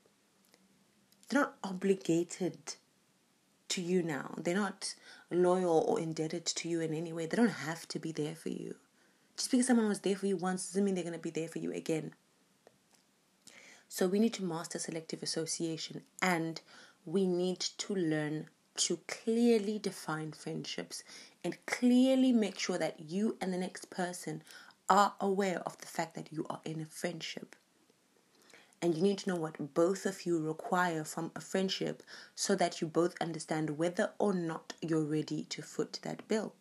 They're 1.28 1.42
not 1.42 1.56
obligated 1.62 2.76
to 3.70 3.82
you 3.82 4.02
now. 4.02 4.34
They're 4.38 4.54
not 4.54 4.94
loyal 5.30 5.84
or 5.86 6.00
indebted 6.00 6.46
to 6.46 6.68
you 6.68 6.80
in 6.80 6.94
any 6.94 7.12
way. 7.12 7.26
They 7.26 7.36
don't 7.36 7.48
have 7.48 7.86
to 7.88 7.98
be 7.98 8.12
there 8.12 8.34
for 8.34 8.48
you. 8.48 8.76
Just 9.36 9.50
because 9.50 9.66
someone 9.66 9.88
was 9.88 10.00
there 10.00 10.16
for 10.16 10.26
you 10.26 10.36
once 10.36 10.68
doesn't 10.68 10.84
mean 10.84 10.94
they're 10.94 11.04
going 11.04 11.12
to 11.12 11.18
be 11.18 11.30
there 11.30 11.48
for 11.48 11.58
you 11.58 11.72
again. 11.72 12.12
So 13.88 14.06
we 14.06 14.18
need 14.18 14.34
to 14.34 14.44
master 14.44 14.78
selective 14.78 15.22
association 15.22 16.02
and 16.20 16.60
we 17.08 17.26
need 17.26 17.60
to 17.60 17.94
learn 17.94 18.48
to 18.76 18.98
clearly 19.08 19.78
define 19.78 20.32
friendships 20.32 21.02
and 21.42 21.56
clearly 21.66 22.32
make 22.32 22.58
sure 22.58 22.78
that 22.78 23.00
you 23.00 23.36
and 23.40 23.52
the 23.52 23.58
next 23.58 23.88
person 23.90 24.42
are 24.88 25.14
aware 25.20 25.60
of 25.60 25.78
the 25.78 25.86
fact 25.86 26.14
that 26.14 26.32
you 26.32 26.46
are 26.50 26.60
in 26.64 26.80
a 26.80 26.86
friendship. 26.86 27.56
And 28.80 28.94
you 28.94 29.02
need 29.02 29.18
to 29.18 29.30
know 29.30 29.36
what 29.36 29.74
both 29.74 30.06
of 30.06 30.24
you 30.24 30.38
require 30.40 31.02
from 31.02 31.32
a 31.34 31.40
friendship 31.40 32.02
so 32.34 32.54
that 32.56 32.80
you 32.80 32.86
both 32.86 33.14
understand 33.20 33.78
whether 33.78 34.10
or 34.18 34.32
not 34.32 34.74
you're 34.80 35.02
ready 35.02 35.44
to 35.44 35.62
foot 35.62 35.98
that 36.02 36.28
bill. 36.28 36.52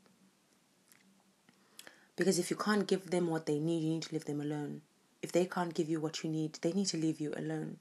Because 2.16 2.39
if 2.39 2.50
you 2.50 2.58
can't 2.58 2.88
give 2.88 3.12
them 3.12 3.27
what 3.27 3.46
they 3.46 3.60
need, 3.60 3.84
you 3.84 3.89
need 3.89 4.04
to 4.04 4.13
leave 4.13 4.25
them 4.25 4.42
alone. 4.42 4.82
If 5.22 5.32
they 5.32 5.46
can't 5.46 5.74
give 5.74 5.89
you 5.89 6.00
what 6.00 6.24
you 6.24 6.30
need, 6.30 6.54
they 6.62 6.72
need 6.72 6.88
to 6.88 6.98
leave 6.98 7.20
you 7.20 7.34
alone. 7.36 7.77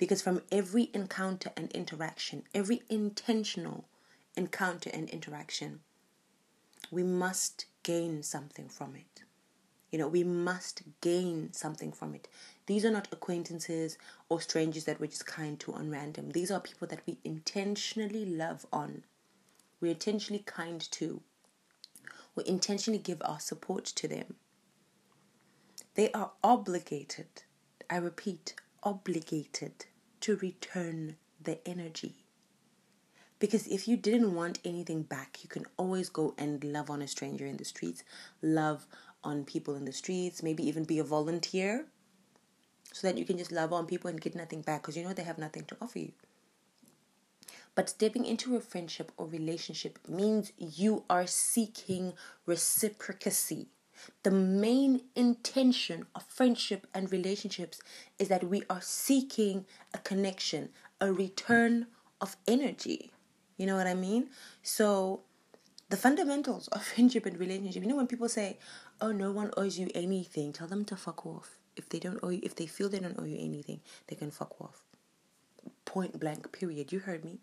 Because 0.00 0.22
from 0.22 0.40
every 0.50 0.88
encounter 0.94 1.52
and 1.58 1.70
interaction, 1.72 2.44
every 2.54 2.80
intentional 2.88 3.84
encounter 4.34 4.88
and 4.94 5.10
interaction, 5.10 5.80
we 6.90 7.02
must 7.02 7.66
gain 7.82 8.22
something 8.22 8.70
from 8.70 8.96
it. 8.96 9.24
You 9.90 9.98
know, 9.98 10.08
we 10.08 10.24
must 10.24 10.84
gain 11.02 11.52
something 11.52 11.92
from 11.92 12.14
it. 12.14 12.28
These 12.64 12.86
are 12.86 12.90
not 12.90 13.08
acquaintances 13.12 13.98
or 14.30 14.40
strangers 14.40 14.84
that 14.84 15.00
we're 15.00 15.08
just 15.08 15.26
kind 15.26 15.60
to 15.60 15.74
on 15.74 15.90
random. 15.90 16.30
These 16.30 16.50
are 16.50 16.60
people 16.60 16.88
that 16.88 17.02
we 17.06 17.18
intentionally 17.22 18.24
love 18.24 18.64
on. 18.72 19.02
We're 19.82 19.92
intentionally 19.92 20.44
kind 20.46 20.80
to. 20.92 21.20
We 22.34 22.44
intentionally 22.46 23.00
give 23.00 23.20
our 23.22 23.38
support 23.38 23.84
to 23.84 24.08
them. 24.08 24.36
They 25.94 26.10
are 26.12 26.30
obligated, 26.42 27.42
I 27.90 27.98
repeat, 27.98 28.54
obligated 28.82 29.84
to 30.20 30.36
return 30.36 31.16
the 31.42 31.66
energy. 31.66 32.14
Because 33.38 33.66
if 33.66 33.88
you 33.88 33.96
didn't 33.96 34.34
want 34.34 34.58
anything 34.64 35.02
back, 35.02 35.38
you 35.42 35.48
can 35.48 35.64
always 35.78 36.10
go 36.10 36.34
and 36.36 36.62
love 36.62 36.90
on 36.90 37.00
a 37.00 37.08
stranger 37.08 37.46
in 37.46 37.56
the 37.56 37.64
streets, 37.64 38.04
love 38.42 38.86
on 39.24 39.44
people 39.44 39.74
in 39.74 39.86
the 39.86 39.92
streets, 39.92 40.42
maybe 40.42 40.66
even 40.66 40.84
be 40.84 40.98
a 40.98 41.04
volunteer 41.04 41.86
so 42.92 43.06
that 43.06 43.16
you 43.16 43.24
can 43.24 43.38
just 43.38 43.52
love 43.52 43.72
on 43.72 43.86
people 43.86 44.10
and 44.10 44.20
get 44.20 44.34
nothing 44.34 44.62
back 44.62 44.82
because 44.82 44.96
you 44.96 45.04
know 45.04 45.12
they 45.12 45.22
have 45.22 45.38
nothing 45.38 45.64
to 45.64 45.76
offer 45.80 45.98
you. 45.98 46.12
But 47.74 47.88
stepping 47.88 48.26
into 48.26 48.56
a 48.56 48.60
friendship 48.60 49.12
or 49.16 49.26
relationship 49.26 49.98
means 50.08 50.52
you 50.58 51.04
are 51.08 51.26
seeking 51.26 52.14
reciprocity. 52.44 53.68
The 54.22 54.30
main 54.30 55.02
intention 55.14 56.06
of 56.14 56.24
friendship 56.24 56.86
and 56.94 57.10
relationships 57.10 57.80
is 58.18 58.28
that 58.28 58.44
we 58.44 58.62
are 58.68 58.80
seeking 58.80 59.66
a 59.94 59.98
connection, 59.98 60.70
a 61.00 61.12
return 61.12 61.86
of 62.20 62.36
energy. 62.46 63.10
You 63.56 63.66
know 63.66 63.76
what 63.76 63.86
I 63.86 63.94
mean? 63.94 64.30
So, 64.62 65.20
the 65.88 65.96
fundamentals 65.96 66.68
of 66.68 66.82
friendship 66.94 67.26
and 67.26 67.38
relationship. 67.38 67.82
You 67.82 67.88
know 67.88 67.96
when 67.96 68.06
people 68.06 68.28
say, 68.28 68.58
"Oh, 69.00 69.12
no 69.12 69.32
one 69.32 69.50
owes 69.56 69.78
you 69.78 69.90
anything," 69.94 70.52
tell 70.52 70.68
them 70.68 70.84
to 70.86 70.96
fuck 70.96 71.26
off. 71.26 71.58
If 71.76 71.88
they 71.88 71.98
don't 71.98 72.20
owe 72.22 72.30
you, 72.30 72.40
if 72.42 72.54
they 72.54 72.66
feel 72.66 72.88
they 72.88 73.00
don't 73.00 73.18
owe 73.18 73.24
you 73.24 73.38
anything, 73.38 73.80
they 74.06 74.16
can 74.16 74.30
fuck 74.30 74.60
off. 74.60 74.84
Point 75.84 76.18
blank. 76.18 76.52
Period. 76.52 76.92
You 76.92 77.00
heard 77.00 77.24
me 77.24 77.40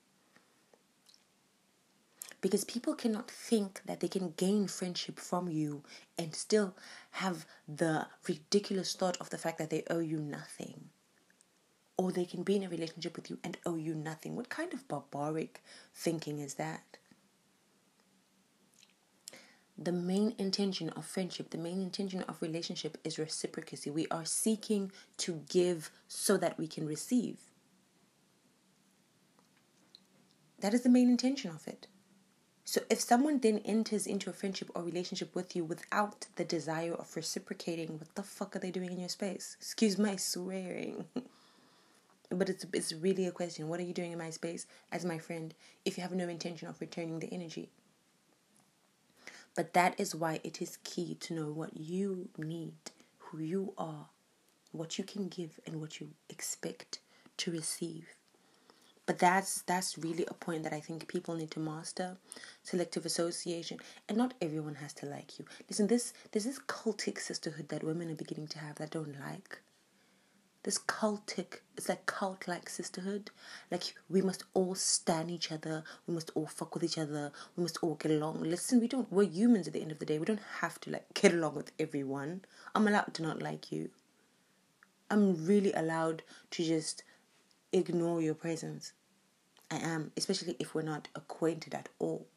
because 2.47 2.63
people 2.63 2.95
cannot 2.95 3.29
think 3.29 3.81
that 3.87 3.99
they 3.99 4.07
can 4.07 4.33
gain 4.37 4.69
friendship 4.69 5.19
from 5.19 5.49
you 5.49 5.83
and 6.17 6.33
still 6.33 6.73
have 7.11 7.45
the 7.67 8.07
ridiculous 8.25 8.93
thought 8.95 9.17
of 9.19 9.29
the 9.31 9.37
fact 9.37 9.57
that 9.57 9.69
they 9.69 9.83
owe 9.89 9.99
you 9.99 10.17
nothing. 10.17 10.85
Or 11.97 12.09
they 12.09 12.23
can 12.23 12.43
be 12.43 12.55
in 12.55 12.63
a 12.63 12.69
relationship 12.69 13.17
with 13.17 13.29
you 13.29 13.37
and 13.43 13.57
owe 13.65 13.75
you 13.75 13.93
nothing. 13.93 14.37
What 14.37 14.47
kind 14.47 14.73
of 14.73 14.87
barbaric 14.87 15.61
thinking 15.93 16.39
is 16.39 16.53
that? 16.53 16.99
The 19.77 19.91
main 19.91 20.33
intention 20.37 20.87
of 20.91 21.05
friendship, 21.05 21.49
the 21.49 21.57
main 21.57 21.81
intention 21.81 22.21
of 22.29 22.41
relationship 22.41 22.97
is 23.03 23.19
reciprocity. 23.19 23.89
We 23.89 24.07
are 24.09 24.23
seeking 24.23 24.93
to 25.17 25.41
give 25.49 25.91
so 26.07 26.37
that 26.37 26.57
we 26.57 26.67
can 26.67 26.87
receive. 26.87 27.39
That 30.61 30.73
is 30.73 30.83
the 30.83 30.89
main 30.89 31.09
intention 31.09 31.51
of 31.51 31.67
it. 31.67 31.87
So 32.69 32.81
if 32.89 32.99
someone 32.99 33.39
then 33.39 33.61
enters 33.63 34.05
into 34.05 34.29
a 34.29 34.33
friendship 34.33 34.69
or 34.75 34.83
relationship 34.83 35.33
with 35.33 35.55
you 35.55 35.63
without 35.63 36.25
the 36.35 36.43
desire 36.43 36.93
of 36.93 37.15
reciprocating, 37.15 37.97
what 37.97 38.13
the 38.15 38.23
fuck 38.23 38.57
are 38.57 38.59
they 38.59 38.71
doing 38.71 38.91
in 38.91 38.99
your 38.99 39.07
space? 39.07 39.55
Excuse 39.57 39.97
my 39.97 40.17
swearing. 40.17 41.05
but 42.29 42.49
it's 42.49 42.65
it's 42.73 42.91
really 42.91 43.25
a 43.25 43.31
question. 43.31 43.69
What 43.69 43.79
are 43.79 43.83
you 43.83 43.93
doing 43.93 44.11
in 44.11 44.17
my 44.17 44.31
space 44.31 44.67
as 44.91 45.05
my 45.05 45.17
friend 45.17 45.53
if 45.85 45.95
you 45.95 46.01
have 46.01 46.11
no 46.11 46.27
intention 46.27 46.67
of 46.67 46.81
returning 46.81 47.19
the 47.19 47.33
energy? 47.33 47.69
But 49.55 49.73
that 49.73 49.97
is 49.97 50.13
why 50.13 50.41
it 50.43 50.61
is 50.61 50.77
key 50.83 51.15
to 51.21 51.33
know 51.33 51.53
what 51.53 51.77
you 51.77 52.27
need, 52.37 52.73
who 53.19 53.37
you 53.39 53.73
are, 53.77 54.07
what 54.73 54.97
you 54.97 55.05
can 55.05 55.29
give 55.29 55.57
and 55.65 55.79
what 55.79 56.01
you 56.01 56.09
expect 56.29 56.99
to 57.37 57.49
receive. 57.49 58.09
But 59.07 59.19
that's 59.19 59.61
that's 59.61 59.97
really 59.97 60.25
a 60.27 60.33
point 60.33 60.63
that 60.63 60.73
I 60.73 60.81
think 60.81 61.07
people 61.07 61.33
need 61.33 61.49
to 61.51 61.61
master. 61.61 62.17
Selective 62.61 63.05
association. 63.05 63.79
And 64.07 64.17
not 64.17 64.33
everyone 64.41 64.75
has 64.75 64.93
to 64.95 65.05
like 65.05 65.39
you. 65.39 65.45
Listen, 65.69 65.87
this 65.87 66.13
there's 66.31 66.43
this 66.43 66.59
cultic 66.59 67.17
sisterhood 67.19 67.69
that 67.69 67.85
women 67.85 68.11
are 68.11 68.15
beginning 68.15 68.47
to 68.49 68.59
have 68.59 68.75
that 68.75 68.91
don't 68.91 69.17
like. 69.19 69.61
This 70.63 70.77
cultic, 70.77 71.61
it's 71.77 71.87
like 71.87 72.05
cult 72.05 72.49
like 72.49 72.67
sisterhood. 72.67 73.31
Like 73.71 73.95
we 74.09 74.21
must 74.21 74.43
all 74.53 74.75
stand 74.75 75.31
each 75.31 75.53
other, 75.53 75.85
we 76.05 76.13
must 76.13 76.31
all 76.35 76.47
fuck 76.47 76.73
with 76.73 76.83
each 76.83 76.97
other, 76.97 77.31
we 77.55 77.63
must 77.63 77.77
all 77.81 77.95
get 77.95 78.11
along. 78.11 78.43
Listen, 78.43 78.81
we 78.81 78.89
don't 78.89 79.09
we're 79.09 79.23
humans 79.23 79.67
at 79.67 79.73
the 79.73 79.81
end 79.81 79.93
of 79.93 79.99
the 79.99 80.05
day. 80.05 80.19
We 80.19 80.25
don't 80.25 80.41
have 80.59 80.81
to 80.81 80.91
like 80.91 81.13
get 81.13 81.33
along 81.33 81.55
with 81.55 81.71
everyone. 81.79 82.41
I'm 82.75 82.85
allowed 82.85 83.13
to 83.13 83.23
not 83.23 83.41
like 83.41 83.71
you. 83.71 83.89
I'm 85.09 85.45
really 85.45 85.71
allowed 85.71 86.23
to 86.51 86.65
just 86.65 87.03
ignore 87.71 88.21
your 88.21 88.33
presence. 88.35 88.91
I 89.69 89.77
am, 89.77 90.11
especially 90.15 90.55
if 90.59 90.73
we're 90.73 90.81
not 90.81 91.07
acquainted 91.15 91.73
at 91.73 91.89
all. 91.99 92.27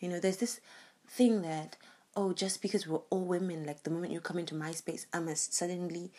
You 0.00 0.08
know, 0.08 0.20
there's 0.20 0.38
this 0.38 0.60
thing 1.08 1.42
that, 1.42 1.76
oh, 2.16 2.32
just 2.32 2.60
because 2.60 2.86
we're 2.86 3.00
all 3.10 3.24
women, 3.24 3.64
like 3.64 3.82
the 3.82 3.90
moment 3.90 4.12
you 4.12 4.20
come 4.20 4.38
into 4.38 4.54
my 4.54 4.72
space, 4.72 5.06
I 5.12 5.20
must 5.20 5.54
suddenly 5.54 6.10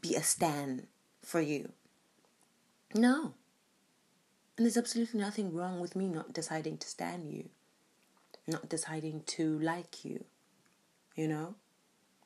be 0.00 0.14
a 0.14 0.22
stan 0.22 0.86
for 1.22 1.40
you. 1.40 1.72
No. 2.94 3.34
And 4.56 4.64
there's 4.64 4.76
absolutely 4.76 5.20
nothing 5.20 5.52
wrong 5.54 5.80
with 5.80 5.94
me 5.94 6.08
not 6.08 6.32
deciding 6.32 6.78
to 6.78 6.88
stand 6.88 7.30
you, 7.30 7.50
not 8.46 8.68
deciding 8.68 9.22
to 9.26 9.58
like 9.58 10.04
you. 10.04 10.24
You 11.14 11.28
know? 11.28 11.54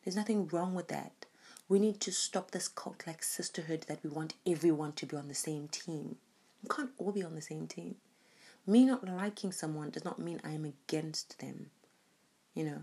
There's 0.05 0.17
nothing 0.17 0.49
wrong 0.49 0.75
with 0.75 0.89
that. 0.89 1.27
We 1.69 1.79
need 1.79 2.01
to 2.01 2.13
stop 2.13 2.51
this 2.51 2.69
cult 2.69 3.05
like 3.07 3.23
sisterhood 3.23 3.85
that 3.89 4.03
we 4.03 4.11
want 4.11 4.35
everyone 4.47 4.93
to 4.93 5.07
be 5.07 5.17
on 5.17 5.29
the 5.29 5.35
same 5.35 5.69
team. 5.69 6.17
We 6.63 6.69
can't 6.69 6.91
all 6.99 7.13
be 7.13 7.23
on 7.23 7.35
the 7.35 7.43
same 7.43 7.67
team. 7.67 7.97
Me 8.67 8.85
not 8.85 9.07
liking 9.07 9.53
someone 9.53 9.91
does 9.91 10.05
not 10.05 10.19
mean 10.19 10.41
I 10.45 10.51
am 10.51 10.65
against 10.65 11.39
them. 11.39 11.71
You 12.55 12.65
know, 12.65 12.83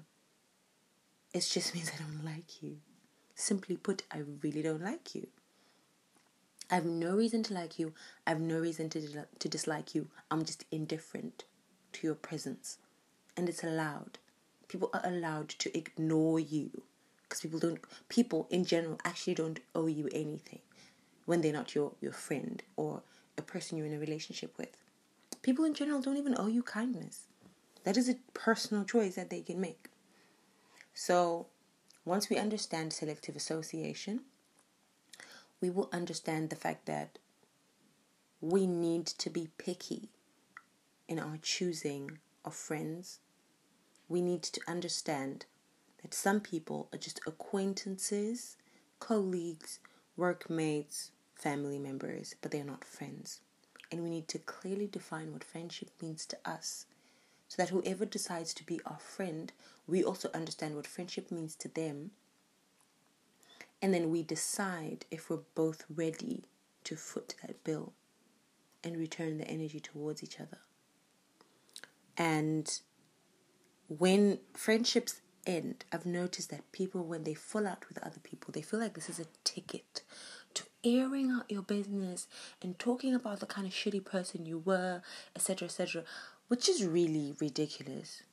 it 1.34 1.42
just 1.42 1.74
means 1.76 1.92
I 1.94 2.02
don't 2.02 2.26
like 2.26 2.62
you. 2.62 2.78
Simply 3.36 3.78
put, 3.78 4.04
I 4.12 4.24
really 4.42 4.62
don't 4.62 4.82
like 4.82 5.14
you. 5.14 5.28
I 6.70 6.76
have 6.76 6.86
no 6.86 7.16
reason 7.16 7.44
to 7.44 7.54
like 7.54 7.80
you. 7.80 7.94
I 8.26 8.32
have 8.32 8.42
no 8.42 8.60
reason 8.60 8.90
to, 8.90 9.26
to 9.40 9.50
dislike 9.50 9.96
you. 9.96 10.08
I'm 10.30 10.44
just 10.44 10.66
indifferent 10.72 11.46
to 11.94 12.08
your 12.08 12.16
presence. 12.16 12.78
And 13.38 13.48
it's 13.48 13.64
allowed. 13.64 14.18
People 14.68 14.90
are 14.94 15.06
allowed 15.06 15.50
to 15.50 15.78
ignore 15.78 16.40
you 16.40 16.82
because 17.24 17.42
people 17.42 17.60
don't 17.60 17.80
people 18.10 18.48
in 18.50 18.66
general 18.66 19.00
actually 19.06 19.36
don't 19.36 19.60
owe 19.76 19.88
you 19.88 20.10
anything 20.14 20.60
when 21.26 21.42
they're 21.42 21.54
not 21.54 21.76
your 21.76 21.92
your 22.02 22.12
friend 22.12 22.64
or 22.76 23.02
a 23.38 23.42
person 23.42 23.78
you're 23.78 23.88
in 23.88 23.94
a 23.94 24.00
relationship 24.00 24.58
with. 24.58 24.76
People 25.42 25.66
in 25.66 25.74
general 25.74 26.02
don't 26.02 26.18
even 26.18 26.36
owe 26.38 26.48
you 26.48 26.64
kindness. 26.64 27.28
That 27.84 27.98
is 27.98 28.10
a 28.10 28.16
personal 28.34 28.84
choice 28.84 29.16
that 29.16 29.30
they 29.30 29.42
can 29.42 29.62
make. 29.62 29.88
So, 30.94 31.48
once 32.06 32.30
we 32.30 32.38
understand 32.38 32.92
selective 32.92 33.36
association, 33.36 34.22
we 35.62 35.70
will 35.70 35.90
understand 35.92 36.50
the 36.50 36.56
fact 36.56 36.86
that 36.86 37.20
we 38.42 38.68
need 38.68 39.06
to 39.06 39.30
be 39.30 39.50
picky 39.58 40.10
in 41.08 41.20
our 41.20 41.38
choosing 41.42 42.20
of 42.46 42.54
friends. 42.54 43.20
We 44.08 44.22
need 44.22 44.44
to 44.44 44.62
understand 44.68 45.46
that 46.02 46.14
some 46.14 46.40
people 46.40 46.88
are 46.94 47.00
just 47.00 47.20
acquaintances, 47.26 48.58
colleagues, 49.00 49.80
workmates, 50.16 51.12
family 51.38 51.80
members, 51.80 52.36
but 52.42 52.52
they're 52.52 52.64
not 52.64 52.84
friends. 52.84 53.42
And 53.92 54.04
we 54.04 54.10
need 54.10 54.28
to 54.30 54.40
clearly 54.40 54.88
define 54.88 55.32
what 55.32 55.44
friendship 55.44 55.90
means 56.02 56.26
to 56.28 56.38
us 56.46 56.86
so 57.48 57.62
that 57.62 57.70
whoever 57.70 58.06
decides 58.06 58.54
to 58.56 58.66
be 58.66 58.82
our 58.86 59.00
friend, 59.00 59.54
we 59.88 60.04
also 60.04 60.30
understand 60.34 60.76
what 60.76 60.88
friendship 60.88 61.32
means 61.32 61.56
to 61.56 61.70
them. 61.70 62.12
And 63.82 63.94
then 63.94 64.10
we 64.10 64.24
decide 64.24 65.06
if 65.12 65.30
we're 65.30 65.40
both 65.56 65.86
ready 65.94 66.44
to 66.84 66.96
foot 66.96 67.36
that 67.42 67.64
bill 67.64 67.94
and 68.84 68.98
return 68.98 69.38
the 69.38 69.48
energy 69.48 69.80
towards 69.80 70.24
each 70.24 70.40
other. 70.40 70.58
And 72.18 72.80
when 73.88 74.40
friendships 74.54 75.22
end, 75.46 75.86
I've 75.94 76.06
noticed 76.06 76.50
that 76.50 76.72
people, 76.72 77.04
when 77.04 77.24
they 77.24 77.34
fall 77.34 77.68
out 77.68 77.88
with 77.88 78.04
other 78.04 78.20
people, 78.22 78.52
they 78.52 78.62
feel 78.62 78.80
like 78.80 78.96
this 78.96 79.10
is 79.10 79.20
a 79.20 79.28
ticket 79.44 80.02
to 80.58 80.64
airing 80.84 81.30
out 81.30 81.52
your 81.52 81.62
business 81.62 82.28
and 82.62 82.80
talking 82.80 83.14
about 83.14 83.40
the 83.40 83.46
kind 83.46 83.68
of 83.68 83.74
shitty 83.74 84.04
person 84.04 84.46
you 84.46 84.58
were, 84.58 85.02
etc., 85.36 85.68
etc., 85.68 86.04
which 86.48 86.68
is 86.68 86.84
really 86.84 87.36
ridiculous. 87.40 88.24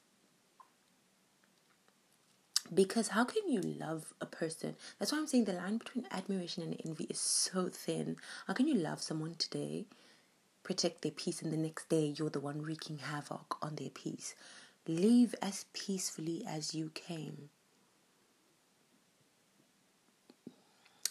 Because 2.72 3.08
how 3.08 3.24
can 3.24 3.46
you 3.46 3.60
love 3.60 4.14
a 4.22 4.26
person? 4.26 4.74
That's 4.98 5.12
why 5.12 5.18
I'm 5.18 5.26
saying 5.26 5.44
the 5.44 5.52
line 5.52 5.76
between 5.76 6.06
admiration 6.10 6.62
and 6.62 6.80
envy 6.84 7.04
is 7.04 7.20
so 7.20 7.68
thin. 7.68 8.16
How 8.46 8.54
can 8.54 8.66
you 8.66 8.74
love 8.74 9.02
someone 9.02 9.34
today, 9.34 9.84
protect 10.62 11.02
their 11.02 11.12
peace, 11.12 11.42
and 11.42 11.52
the 11.52 11.58
next 11.58 11.90
day 11.90 12.14
you're 12.16 12.30
the 12.30 12.40
one 12.40 12.62
wreaking 12.62 12.98
havoc 12.98 13.58
on 13.60 13.74
their 13.74 13.90
peace? 13.90 14.34
Leave 14.88 15.34
as 15.42 15.66
peacefully 15.74 16.42
as 16.48 16.74
you 16.74 16.90
came. 16.94 17.50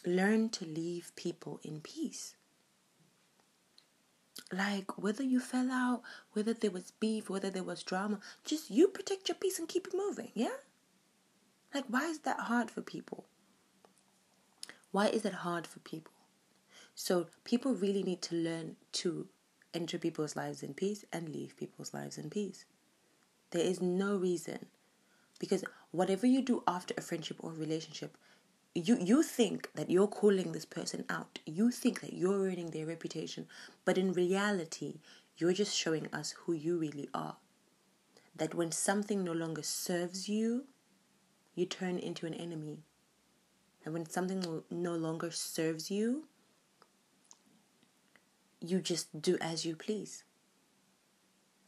Learn 0.05 0.50
to 0.50 0.65
leave 0.65 1.12
people 1.15 1.60
in 1.63 1.79
peace. 1.81 2.36
Like 4.51 4.98
whether 4.98 5.24
you 5.24 5.39
fell 5.39 5.72
out, 5.72 6.03
whether 6.33 6.53
there 6.53 6.72
was 6.72 6.91
beef, 6.91 7.29
whether 7.29 7.50
there 7.50 7.63
was 7.63 7.83
drama, 7.83 8.19
just 8.43 8.69
you 8.69 8.88
protect 8.88 9.29
your 9.29 9.36
peace 9.36 9.60
and 9.60 9.67
keep 9.67 9.88
it 9.88 9.93
moving, 9.95 10.31
yeah? 10.33 10.57
Like 11.74 11.86
why 11.88 12.05
is 12.05 12.19
that 12.19 12.41
hard 12.41 12.69
for 12.69 12.81
people? 12.81 13.25
Why 14.91 15.07
is 15.07 15.25
it 15.25 15.33
hard 15.33 15.65
for 15.65 15.79
people? 15.79 16.13
So 16.93 17.27
people 17.43 17.74
really 17.74 18.03
need 18.03 18.22
to 18.24 18.36
learn 18.36 18.75
to 18.93 19.27
enter 19.74 19.98
people's 19.98 20.36
lives 20.36 20.62
in 20.62 20.74
peace 20.74 21.03
and 21.12 21.29
leave 21.29 21.57
people's 21.57 21.93
lives 21.93 22.17
in 22.17 22.29
peace. 22.29 22.65
There 23.50 23.65
is 23.65 23.81
no 23.81 24.15
reason 24.15 24.67
because 25.39 25.63
whatever 25.91 26.27
you 26.27 26.41
do 26.41 26.63
after 26.67 26.93
a 26.98 27.01
friendship 27.01 27.38
or 27.39 27.51
relationship, 27.51 28.17
you 28.75 28.98
you 29.00 29.22
think 29.22 29.70
that 29.75 29.89
you're 29.89 30.08
calling 30.08 30.51
this 30.51 30.65
person 30.65 31.06
out. 31.10 31.39
You 31.46 31.70
think 31.72 32.01
that 32.01 32.13
you're 32.13 32.38
ruining 32.38 32.72
their 32.72 32.88
reputation, 32.88 33.48
but 33.86 33.98
in 33.98 34.13
reality, 34.13 35.00
you're 35.38 35.53
just 35.53 35.75
showing 35.75 36.07
us 36.12 36.31
who 36.31 36.53
you 36.53 36.77
really 36.77 37.09
are. 37.14 37.38
That 38.36 38.55
when 38.55 38.72
something 38.72 39.24
no 39.24 39.31
longer 39.31 39.62
serves 39.62 40.27
you, 40.27 40.66
you 41.53 41.66
turn 41.66 42.00
into 42.00 42.25
an 42.25 42.33
enemy. 42.33 42.79
And 43.86 43.94
when 43.94 44.09
something 44.09 44.64
no 44.72 44.96
longer 44.96 45.29
serves 45.29 45.92
you, 45.92 46.25
you 48.59 48.79
just 48.79 49.22
do 49.22 49.38
as 49.42 49.66
you 49.66 49.75
please. 49.75 50.24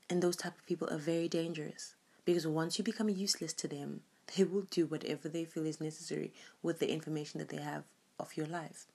And 0.10 0.24
those 0.24 0.38
type 0.38 0.58
of 0.58 0.66
people 0.66 0.88
are 0.90 0.98
very 0.98 1.28
dangerous 1.28 1.96
because 2.24 2.48
once 2.48 2.78
you 2.78 2.84
become 2.84 3.10
useless 3.10 3.54
to 3.54 3.68
them, 3.68 4.02
they 4.36 4.44
will 4.44 4.66
do 4.70 4.86
whatever 4.86 5.30
they 5.30 5.46
feel 5.46 5.66
is 5.66 5.82
necessary 5.82 6.34
with 6.62 6.80
the 6.80 6.92
information 6.92 7.40
that 7.40 7.50
they 7.50 7.62
have 7.62 7.84
of 8.20 8.36
your 8.38 8.48
life. 8.48 8.86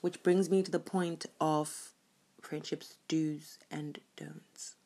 Which 0.00 0.22
brings 0.22 0.50
me 0.50 0.62
to 0.62 0.70
the 0.70 0.78
point 0.78 1.26
of 1.40 1.92
friendships 2.40 2.96
do's 3.08 3.58
and 3.70 4.00
don'ts. 4.16 4.76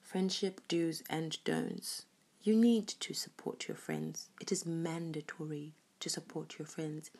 Friendship 0.00 0.60
do's 0.68 1.02
and 1.08 1.36
don'ts. 1.44 2.06
You 2.42 2.56
need 2.56 2.88
to 2.88 3.14
support 3.14 3.68
your 3.68 3.76
friends. 3.76 4.30
It 4.40 4.50
is 4.50 4.64
mandatory 4.64 5.74
to 6.00 6.08
support 6.08 6.58
your 6.58 6.66
friends 6.66 7.10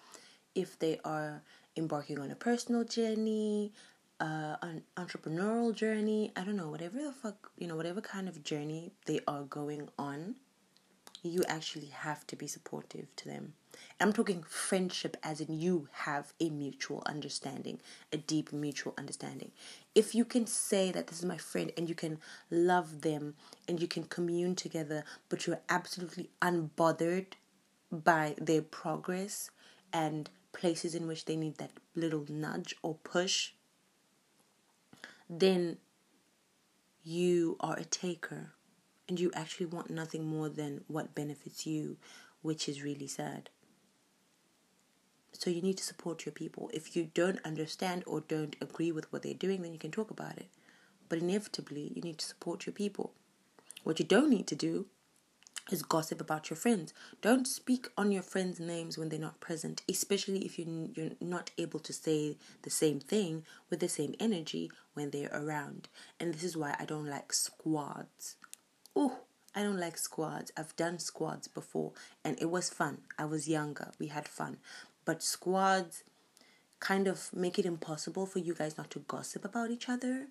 if 0.55 0.79
they 0.79 0.99
are 1.05 1.43
embarking 1.77 2.19
on 2.19 2.31
a 2.31 2.35
personal 2.35 2.85
journey, 2.85 3.73
uh, 4.21 4.57
an 4.63 4.83
entrepreneurial 4.97 5.75
journey, 5.75 6.33
I 6.37 6.45
don't 6.45 6.57
know, 6.57 6.69
whatever 6.69 7.03
the 7.03 7.13
fuck, 7.13 7.51
you 7.57 7.67
know, 7.67 7.77
whatever 7.77 8.01
kind 8.01 8.29
of 8.29 8.43
journey 8.43 8.93
they 9.07 9.21
are 9.27 9.43
going 9.43 9.89
on, 9.99 10.37
you 11.23 11.45
actually 11.49 11.87
have 11.87 12.27
to 12.29 12.37
be 12.37 12.47
supportive 12.47 13.15
to 13.17 13.29
them. 13.29 13.55
I'm 14.01 14.13
talking 14.13 14.43
friendship 14.43 15.17
as 15.23 15.41
in 15.41 15.59
you 15.59 15.89
have 15.93 16.33
a 16.41 16.51
mutual 16.51 17.03
understanding, 17.07 17.81
a 18.13 18.17
deep 18.17 18.53
mutual 18.53 18.95
understanding. 18.97 19.51
If 19.95 20.15
you 20.15 20.25
can 20.25 20.47
say 20.47 20.91
that 20.93 21.09
this 21.09 21.19
is 21.19 21.25
my 21.25 21.39
friend 21.39 21.73
and 21.77 21.89
you 21.89 21.95
can 21.95 22.19
love 22.51 23.03
them 23.03 23.35
and 23.69 23.81
you 23.81 23.89
can 23.89 24.05
commune 24.05 24.55
together, 24.55 25.05
but 25.29 25.47
you're 25.47 25.61
absolutely 25.69 26.31
unbothered 26.41 27.35
by 27.91 28.35
their 28.39 28.63
progress 28.63 29.51
and 29.93 30.31
places 30.53 30.95
in 30.95 31.07
which 31.07 31.25
they 31.25 31.37
need 31.37 31.59
that 31.59 31.73
little 31.95 32.25
nudge 32.29 32.75
or 32.83 32.95
push, 32.95 33.53
then 35.29 35.79
you 37.05 37.57
are 37.61 37.77
a 37.77 37.85
taker 37.85 38.53
and 39.09 39.19
you 39.19 39.31
actually 39.35 39.67
want 39.67 39.91
nothing 39.91 40.27
more 40.27 40.49
than 40.49 40.85
what 40.87 41.15
benefits 41.15 41.67
you, 41.67 41.97
which 42.43 42.69
is 42.69 42.83
really 42.83 43.07
sad. 43.07 43.51
So 45.33 45.51
you 45.51 45.63
need 45.63 45.79
to 45.79 45.85
support 45.85 46.27
your 46.27 46.33
people. 46.33 46.71
If 46.75 46.97
you 46.97 47.11
don't 47.15 47.39
understand 47.45 48.03
or 48.07 48.21
don't 48.21 48.57
agree 48.61 48.93
with 48.93 49.11
what 49.13 49.23
they're 49.23 49.35
doing, 49.35 49.63
then 49.63 49.73
you 49.73 49.79
can 49.79 49.91
talk 49.91 50.11
about 50.11 50.37
it. 50.37 50.49
But 51.09 51.21
inevitably, 51.21 51.93
you 51.95 52.03
need 52.03 52.19
to 52.19 52.27
support 52.27 52.67
your 52.67 52.73
people. 52.73 53.13
What 53.85 53.99
you 53.99 54.05
don't 54.05 54.31
need 54.31 54.47
to 54.49 54.57
do 54.57 54.87
is 55.71 55.83
gossip 55.83 56.21
about 56.21 56.51
your 56.51 56.57
friends. 56.57 56.95
Don't 57.21 57.47
speak 57.47 57.89
on 57.97 58.13
your 58.13 58.23
friends' 58.23 58.61
names 58.61 58.97
when 58.97 59.09
they're 59.09 59.19
not 59.19 59.41
present, 59.41 59.83
especially 59.89 60.45
if 60.45 60.59
you 60.59 60.91
you're 60.95 61.11
not 61.21 61.51
able 61.59 61.81
to 61.81 61.93
say 61.93 62.37
the 62.63 62.71
same 62.71 63.01
thing 63.01 63.45
with 63.71 63.81
the 63.81 63.89
same 63.89 64.15
energy 64.19 64.71
when 64.95 65.11
they're 65.11 65.31
around. 65.33 65.89
And 66.19 66.35
this 66.35 66.45
is 66.45 66.57
why 66.57 66.75
I 66.79 66.85
don't 66.85 67.07
like 67.07 67.33
squads. 67.33 68.37
Oh, 68.97 69.21
I 69.55 69.63
don't 69.63 69.81
like 69.81 69.99
squads. 69.99 70.53
I've 70.57 70.77
done 70.77 70.99
squads 70.99 71.49
before 71.49 71.93
and 72.25 72.41
it 72.41 72.51
was 72.51 72.71
fun. 72.71 72.99
I 73.19 73.25
was 73.25 73.49
younger. 73.49 73.93
We 73.99 74.09
had 74.09 74.29
fun. 74.29 74.59
But 75.05 75.23
squads 75.23 76.05
kind 76.81 77.09
of 77.09 77.31
make 77.33 77.59
it 77.59 77.67
impossible 77.67 78.27
for 78.27 78.39
you 78.39 78.55
guys 78.55 78.79
not 78.79 78.91
to 78.93 79.01
gossip 79.01 79.45
about 79.45 79.71
each 79.71 79.89
other 79.89 80.29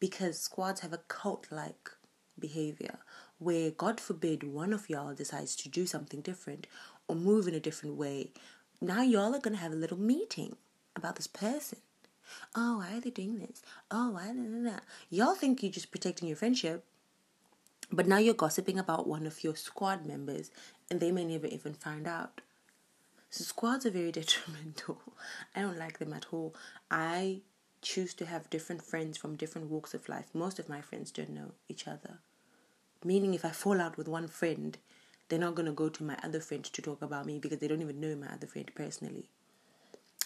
because 0.00 0.38
squads 0.38 0.80
have 0.80 0.92
a 0.92 1.02
cult 1.08 1.48
like 1.50 1.90
behavior 2.38 2.98
where, 3.42 3.70
God 3.70 4.00
forbid, 4.00 4.42
one 4.42 4.72
of 4.72 4.88
y'all 4.88 5.14
decides 5.14 5.56
to 5.56 5.68
do 5.68 5.86
something 5.86 6.20
different 6.20 6.66
or 7.08 7.16
move 7.16 7.48
in 7.48 7.54
a 7.54 7.60
different 7.60 7.96
way, 7.96 8.30
now 8.80 9.02
y'all 9.02 9.34
are 9.34 9.40
going 9.40 9.54
to 9.56 9.62
have 9.62 9.72
a 9.72 9.76
little 9.76 9.98
meeting 9.98 10.56
about 10.96 11.16
this 11.16 11.26
person. 11.26 11.78
Oh, 12.54 12.78
why 12.78 12.96
are 12.96 13.00
they 13.00 13.10
doing 13.10 13.38
this? 13.38 13.62
Oh, 13.90 14.10
why? 14.10 14.30
Nah, 14.32 14.48
nah, 14.48 14.70
nah. 14.70 14.80
Y'all 15.10 15.34
think 15.34 15.62
you're 15.62 15.72
just 15.72 15.90
protecting 15.90 16.28
your 16.28 16.36
friendship, 16.36 16.84
but 17.90 18.06
now 18.06 18.18
you're 18.18 18.34
gossiping 18.34 18.78
about 18.78 19.06
one 19.06 19.26
of 19.26 19.44
your 19.44 19.56
squad 19.56 20.06
members 20.06 20.50
and 20.90 21.00
they 21.00 21.12
may 21.12 21.24
never 21.24 21.46
even 21.46 21.74
find 21.74 22.06
out. 22.06 22.40
So, 23.30 23.44
squads 23.44 23.86
are 23.86 23.90
very 23.90 24.12
detrimental. 24.20 25.00
I 25.54 25.60
don't 25.60 25.78
like 25.78 25.98
them 25.98 26.12
at 26.12 26.26
all. 26.32 26.54
I 26.90 27.40
choose 27.80 28.14
to 28.14 28.26
have 28.26 28.50
different 28.50 28.82
friends 28.82 29.18
from 29.18 29.36
different 29.36 29.68
walks 29.68 29.94
of 29.94 30.08
life. 30.08 30.26
Most 30.32 30.58
of 30.58 30.68
my 30.68 30.80
friends 30.80 31.10
don't 31.10 31.30
know 31.30 31.52
each 31.68 31.88
other. 31.88 32.18
Meaning, 33.04 33.34
if 33.34 33.44
I 33.44 33.50
fall 33.50 33.80
out 33.80 33.96
with 33.96 34.08
one 34.08 34.28
friend, 34.28 34.78
they're 35.28 35.38
not 35.38 35.54
going 35.54 35.66
to 35.66 35.72
go 35.72 35.88
to 35.88 36.04
my 36.04 36.16
other 36.22 36.40
friend 36.40 36.62
to 36.64 36.82
talk 36.82 37.02
about 37.02 37.26
me 37.26 37.38
because 37.38 37.58
they 37.58 37.68
don't 37.68 37.82
even 37.82 38.00
know 38.00 38.14
my 38.14 38.28
other 38.32 38.46
friend 38.46 38.70
personally. 38.74 39.28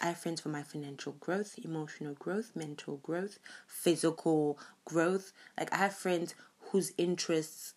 I 0.03 0.07
have 0.07 0.19
friends 0.19 0.43
for 0.43 0.51
my 0.51 0.63
financial 0.63 1.13
growth, 1.13 1.59
emotional 1.65 2.15
growth, 2.15 2.53
mental 2.55 2.99
growth, 2.99 3.39
physical 3.67 4.59
growth. 4.85 5.33
Like, 5.59 5.73
I 5.73 5.79
have 5.79 5.95
friends 5.95 6.35
whose 6.71 6.93
interests 6.99 7.75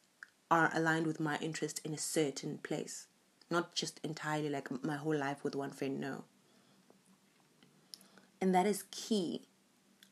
are 0.51 0.71
aligned 0.73 1.07
with 1.07 1.19
my 1.19 1.37
interest 1.37 1.79
in 1.85 1.93
a 1.93 1.97
certain 1.97 2.57
place. 2.57 3.07
Not 3.49 3.73
just 3.73 3.99
entirely 4.03 4.49
like 4.49 4.83
my 4.83 4.97
whole 4.97 5.15
life 5.15 5.43
with 5.43 5.55
one 5.55 5.71
friend, 5.71 5.99
no. 5.99 6.25
And 8.41 8.53
that 8.53 8.65
is 8.65 8.83
key, 8.91 9.43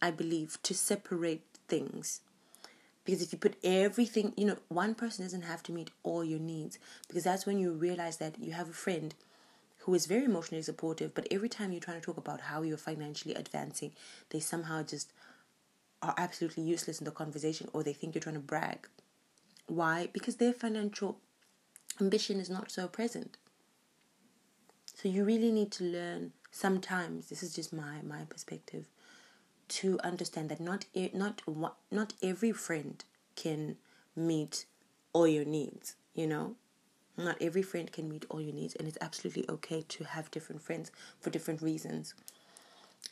I 0.02 0.12
believe, 0.12 0.62
to 0.63 0.73
separate 0.73 1.43
things. 1.67 2.21
Because 3.08 3.22
if 3.22 3.32
you 3.32 3.39
put 3.39 3.56
everything, 3.63 4.34
you 4.36 4.43
know, 4.43 4.58
one 4.67 4.93
person 4.93 5.24
doesn't 5.24 5.43
have 5.43 5.63
to 5.63 5.72
meet 5.72 5.91
all 6.04 6.26
your 6.26 6.39
needs. 6.39 6.78
Because 7.08 7.24
that's 7.24 7.46
when 7.46 7.58
you 7.58 7.72
realize 7.72 8.17
that 8.17 8.38
you 8.38 8.52
have 8.52 8.70
a 8.70 8.74
friend 8.74 9.15
who 9.78 9.93
is 9.93 10.08
very 10.08 10.26
emotionally 10.26 10.62
supportive, 10.62 11.15
but 11.15 11.26
every 11.32 11.48
time 11.48 11.72
you're 11.72 11.80
trying 11.80 12.02
to 12.02 12.06
talk 12.06 12.17
about 12.17 12.41
how 12.41 12.63
you're 12.63 12.76
financially 12.76 13.34
advancing, 13.34 13.93
they 14.32 14.41
somehow 14.41 14.84
just 14.84 15.13
are 16.02 16.15
absolutely 16.17 16.63
useless 16.63 17.00
in 17.00 17.06
the 17.06 17.12
conversation 17.12 17.70
or 17.72 17.82
they 17.82 17.93
think 17.93 18.13
you're 18.13 18.22
trying 18.22 18.36
to 18.36 18.41
brag. 18.41 18.89
Why? 19.67 20.10
Because 20.12 20.36
their 20.36 20.52
financial 20.52 21.17
ambition 22.02 22.41
is 22.41 22.50
not 22.50 22.72
so 22.72 22.89
present. 22.89 23.38
So 24.93 25.08
you 25.08 25.24
really 25.24 25.54
need 25.54 25.72
to 25.74 25.86
learn 25.86 26.34
sometimes, 26.52 27.30
this 27.30 27.41
is 27.41 27.56
just 27.56 27.72
my, 27.72 28.02
my 28.04 28.26
perspective, 28.28 28.89
to 29.69 29.99
understand 30.03 30.49
that 30.49 30.60
not 30.60 30.86
not 31.13 31.41
not 31.91 32.13
every 32.21 32.51
friend 32.51 33.03
can 33.36 33.77
meet 34.15 34.65
all 35.13 35.27
your 35.27 35.45
needs, 35.45 35.95
you 36.13 36.27
know? 36.27 36.56
Not 37.17 37.38
every 37.41 37.63
friend 37.63 37.91
can 37.91 38.10
meet 38.10 38.25
all 38.30 38.41
your 38.41 38.53
needs 38.53 38.75
and 38.75 38.88
it's 38.88 38.97
absolutely 39.01 39.45
okay 39.49 39.84
to 39.89 40.03
have 40.03 40.30
different 40.32 40.62
friends 40.62 40.91
for 41.19 41.30
different 41.30 41.62
reasons. 41.62 42.13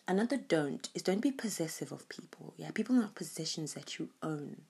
Another 0.07 0.37
don't 0.37 0.89
is 0.93 1.01
don't 1.01 1.21
be 1.21 1.31
possessive 1.31 1.91
of 1.91 2.07
people. 2.09 2.53
Yeah, 2.57 2.71
people 2.71 2.95
are 2.95 3.01
not 3.01 3.15
possessions 3.15 3.73
that 3.73 3.97
you 3.97 4.09
own. 4.21 4.61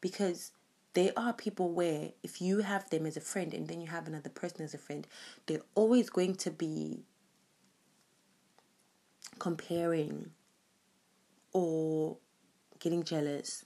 Because 0.00 0.52
there 0.92 1.12
are 1.16 1.32
people 1.32 1.70
where 1.72 2.10
if 2.22 2.40
you 2.40 2.58
have 2.58 2.88
them 2.90 3.06
as 3.06 3.16
a 3.16 3.20
friend 3.20 3.54
and 3.54 3.66
then 3.68 3.80
you 3.80 3.88
have 3.88 4.06
another 4.06 4.28
person 4.28 4.62
as 4.62 4.74
a 4.74 4.78
friend, 4.78 5.06
they're 5.46 5.62
always 5.74 6.10
going 6.10 6.34
to 6.36 6.50
be 6.50 7.04
comparing 9.38 10.30
or 11.54 12.18
getting 12.78 13.02
jealous. 13.02 13.64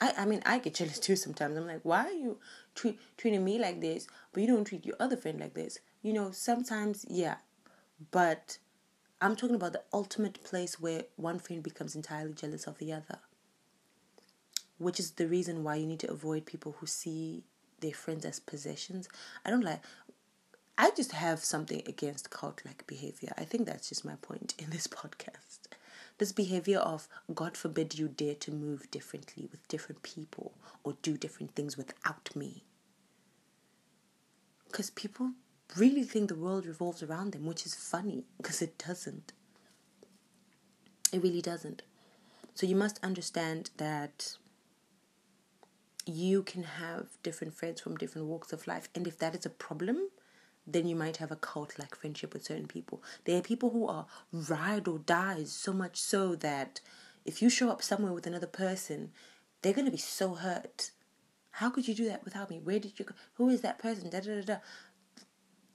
I, 0.00 0.12
I 0.18 0.24
mean, 0.26 0.42
I 0.46 0.58
get 0.58 0.74
jealous 0.74 0.98
too 1.00 1.16
sometimes. 1.16 1.56
I'm 1.56 1.66
like, 1.66 1.80
why 1.82 2.04
are 2.04 2.12
you 2.12 2.38
treat, 2.76 3.00
treating 3.16 3.44
me 3.44 3.58
like 3.58 3.80
this, 3.80 4.06
but 4.32 4.42
you 4.42 4.46
don't 4.46 4.64
treat 4.64 4.86
your 4.86 4.96
other 5.00 5.16
friend 5.16 5.40
like 5.40 5.54
this? 5.54 5.80
You 6.02 6.12
know, 6.12 6.30
sometimes, 6.30 7.04
yeah, 7.08 7.36
but 8.12 8.58
I'm 9.20 9.36
talking 9.36 9.56
about 9.56 9.72
the 9.72 9.82
ultimate 9.92 10.42
place 10.44 10.80
where 10.80 11.04
one 11.16 11.38
friend 11.38 11.62
becomes 11.62 11.94
entirely 11.96 12.34
jealous 12.34 12.66
of 12.66 12.78
the 12.78 12.92
other, 12.92 13.18
which 14.78 15.00
is 15.00 15.12
the 15.12 15.26
reason 15.28 15.64
why 15.64 15.76
you 15.76 15.86
need 15.86 16.00
to 16.00 16.10
avoid 16.10 16.44
people 16.44 16.76
who 16.78 16.86
see 16.86 17.44
their 17.80 17.92
friends 17.92 18.24
as 18.24 18.40
possessions. 18.40 19.08
I 19.44 19.50
don't 19.50 19.64
like. 19.64 19.80
I 20.76 20.90
just 20.90 21.12
have 21.12 21.40
something 21.40 21.82
against 21.86 22.30
cult 22.30 22.62
like 22.64 22.86
behavior. 22.86 23.32
I 23.38 23.44
think 23.44 23.66
that's 23.66 23.88
just 23.90 24.04
my 24.04 24.14
point 24.22 24.54
in 24.58 24.70
this 24.70 24.86
podcast. 24.88 25.61
This 26.22 26.30
behavior 26.30 26.78
of, 26.78 27.08
God 27.34 27.56
forbid 27.56 27.98
you 27.98 28.06
dare 28.06 28.36
to 28.36 28.52
move 28.52 28.88
differently 28.92 29.48
with 29.50 29.66
different 29.66 30.04
people 30.04 30.52
or 30.84 30.94
do 31.02 31.16
different 31.16 31.56
things 31.56 31.76
without 31.76 32.30
me. 32.36 32.62
Because 34.68 34.90
people 34.90 35.32
really 35.76 36.04
think 36.04 36.28
the 36.28 36.36
world 36.36 36.64
revolves 36.64 37.02
around 37.02 37.32
them, 37.32 37.44
which 37.44 37.66
is 37.66 37.74
funny 37.74 38.22
because 38.36 38.62
it 38.62 38.78
doesn't. 38.78 39.32
It 41.12 41.24
really 41.24 41.42
doesn't. 41.42 41.82
So 42.54 42.68
you 42.68 42.76
must 42.76 43.00
understand 43.02 43.70
that 43.78 44.36
you 46.06 46.44
can 46.44 46.62
have 46.62 47.08
different 47.24 47.54
friends 47.54 47.80
from 47.80 47.96
different 47.96 48.28
walks 48.28 48.52
of 48.52 48.68
life, 48.68 48.88
and 48.94 49.08
if 49.08 49.18
that 49.18 49.34
is 49.34 49.44
a 49.44 49.50
problem, 49.50 50.08
then 50.66 50.86
you 50.86 50.96
might 50.96 51.16
have 51.18 51.30
a 51.30 51.36
cult 51.36 51.78
like 51.78 51.94
friendship 51.94 52.32
with 52.32 52.44
certain 52.44 52.66
people. 52.66 53.02
There 53.24 53.38
are 53.38 53.42
people 53.42 53.70
who 53.70 53.86
are 53.86 54.06
ride 54.32 54.88
or 54.88 54.98
dies 54.98 55.52
so 55.52 55.72
much 55.72 56.00
so 56.00 56.34
that 56.36 56.80
if 57.24 57.42
you 57.42 57.50
show 57.50 57.70
up 57.70 57.82
somewhere 57.82 58.12
with 58.12 58.26
another 58.26 58.46
person, 58.46 59.10
they're 59.60 59.72
gonna 59.72 59.90
be 59.90 59.96
so 59.96 60.34
hurt. 60.34 60.90
How 61.56 61.70
could 61.70 61.86
you 61.86 61.94
do 61.94 62.06
that 62.06 62.24
without 62.24 62.50
me? 62.50 62.58
Where 62.58 62.78
did 62.78 62.98
you 62.98 63.04
go? 63.04 63.14
Who 63.34 63.48
is 63.48 63.60
that 63.60 63.78
person? 63.78 64.10
Da 64.10 64.20
da 64.20 64.36
da 64.36 64.42
da 64.42 64.56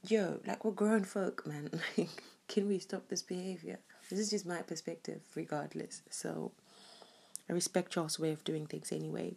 yo, 0.10 0.40
like 0.46 0.64
we're 0.64 0.72
grown 0.72 1.04
folk, 1.04 1.46
man. 1.46 1.70
Like, 1.98 2.10
can 2.48 2.68
we 2.68 2.80
stop 2.80 3.10
this 3.10 3.22
behavior? 3.22 3.80
This 4.10 4.20
is 4.20 4.30
just 4.30 4.46
my 4.46 4.62
perspective, 4.62 5.22
regardless. 5.36 6.02
So, 6.10 6.54
I 7.50 7.54
respect 7.54 7.96
y'all's 7.96 8.18
way 8.18 8.32
of 8.32 8.44
doing 8.46 8.68
things 8.68 8.92
anyway. 8.92 9.36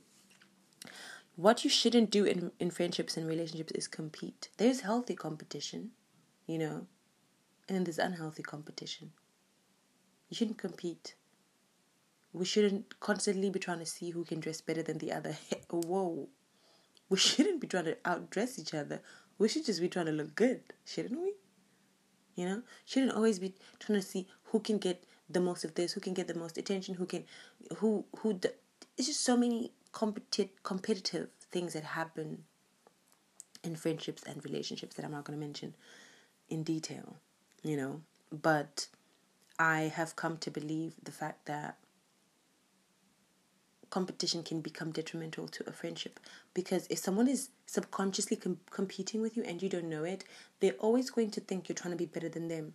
What 1.40 1.64
you 1.64 1.70
shouldn't 1.70 2.11
do 2.11 2.24
in, 2.24 2.53
in 2.59 2.70
friendships 2.70 3.16
and 3.16 3.26
relationships 3.26 3.72
is 3.72 3.88
compete. 3.88 4.50
There's 4.59 4.81
healthy 4.81 5.14
competition, 5.14 5.92
you 6.46 6.59
know, 6.59 6.87
and 7.66 7.76
then 7.76 7.85
there's 7.85 7.98
unhealthy 7.98 8.42
competition. 8.42 9.12
You 10.29 10.37
shouldn't 10.37 10.59
compete. 10.59 11.14
We 12.33 12.44
shouldn't 12.44 13.00
constantly 13.00 13.50
be 13.50 13.59
trying 13.59 13.79
to 13.81 13.87
see 13.87 14.11
who 14.11 14.24
can 14.24 14.40
dress 14.40 14.61
better 14.61 14.83
than 14.83 14.98
the 14.98 15.12
other. 15.12 15.37
Whoa. 15.70 16.29
We 17.09 17.16
shouldn't 17.16 17.61
be 17.61 17.66
trying 17.66 17.87
to 17.87 17.96
outdress 18.05 18.59
each 18.59 18.74
other 18.74 19.00
we 19.40 19.48
should 19.48 19.64
just 19.64 19.81
be 19.81 19.88
trying 19.88 20.07
to 20.07 20.12
look 20.12 20.35
good, 20.35 20.61
shouldn't 20.85 21.18
we? 21.18 21.33
You 22.37 22.46
know, 22.46 22.62
shouldn't 22.85 23.12
always 23.12 23.38
be 23.38 23.55
trying 23.79 23.98
to 23.98 24.07
see 24.07 24.29
who 24.44 24.61
can 24.61 24.76
get 24.76 25.03
the 25.31 25.40
most 25.40 25.64
of 25.64 25.74
this, 25.74 25.92
who 25.92 26.00
can 26.00 26.12
get 26.12 26.29
the 26.29 26.35
most 26.35 26.59
attention, 26.59 26.94
who 26.94 27.07
can, 27.07 27.24
who 27.79 28.05
who. 28.18 28.38
It's 28.98 29.09
just 29.09 29.24
so 29.24 29.37
many 29.37 29.72
competi- 29.92 30.50
competitive 30.62 31.29
things 31.50 31.72
that 31.72 31.85
happen 31.85 32.44
in 33.62 33.76
friendships 33.76 34.22
and 34.22 34.44
relationships 34.44 34.96
that 34.96 35.05
I'm 35.05 35.12
not 35.12 35.24
going 35.24 35.38
to 35.38 35.44
mention 35.44 35.74
in 36.48 36.62
detail. 36.62 37.16
You 37.62 37.76
know, 37.76 38.00
but 38.31 38.88
I 39.59 39.92
have 39.94 40.16
come 40.16 40.38
to 40.38 40.50
believe 40.50 40.94
the 41.03 41.12
fact 41.12 41.46
that 41.46 41.76
competition 43.90 44.42
can 44.42 44.61
become 44.61 44.92
detrimental 44.92 45.48
to 45.48 45.68
a 45.68 45.72
friendship 45.72 46.20
because 46.55 46.87
if 46.88 46.98
someone 46.98 47.29
is 47.29 47.50
subconsciously 47.66 48.37
com- 48.37 48.61
competing 48.70 49.20
with 49.20 49.37
you 49.37 49.42
and 49.42 49.62
you 49.62 49.68
don't 49.68 49.88
know 49.88 50.05
it, 50.05 50.24
they're 50.61 50.72
always 50.74 51.11
going 51.11 51.31
to 51.33 51.40
think 51.40 51.68
you're 51.68 51.74
trying 51.74 51.92
to 51.92 51.98
be 51.98 52.07
better 52.07 52.29
than 52.29 52.48
them. 52.48 52.72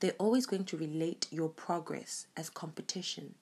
They're 0.00 0.12
always 0.18 0.46
going 0.46 0.64
to 0.64 0.76
relate 0.76 1.26
your 1.30 1.48
progress 1.48 2.26
as 2.36 2.50
competition. 2.50 3.34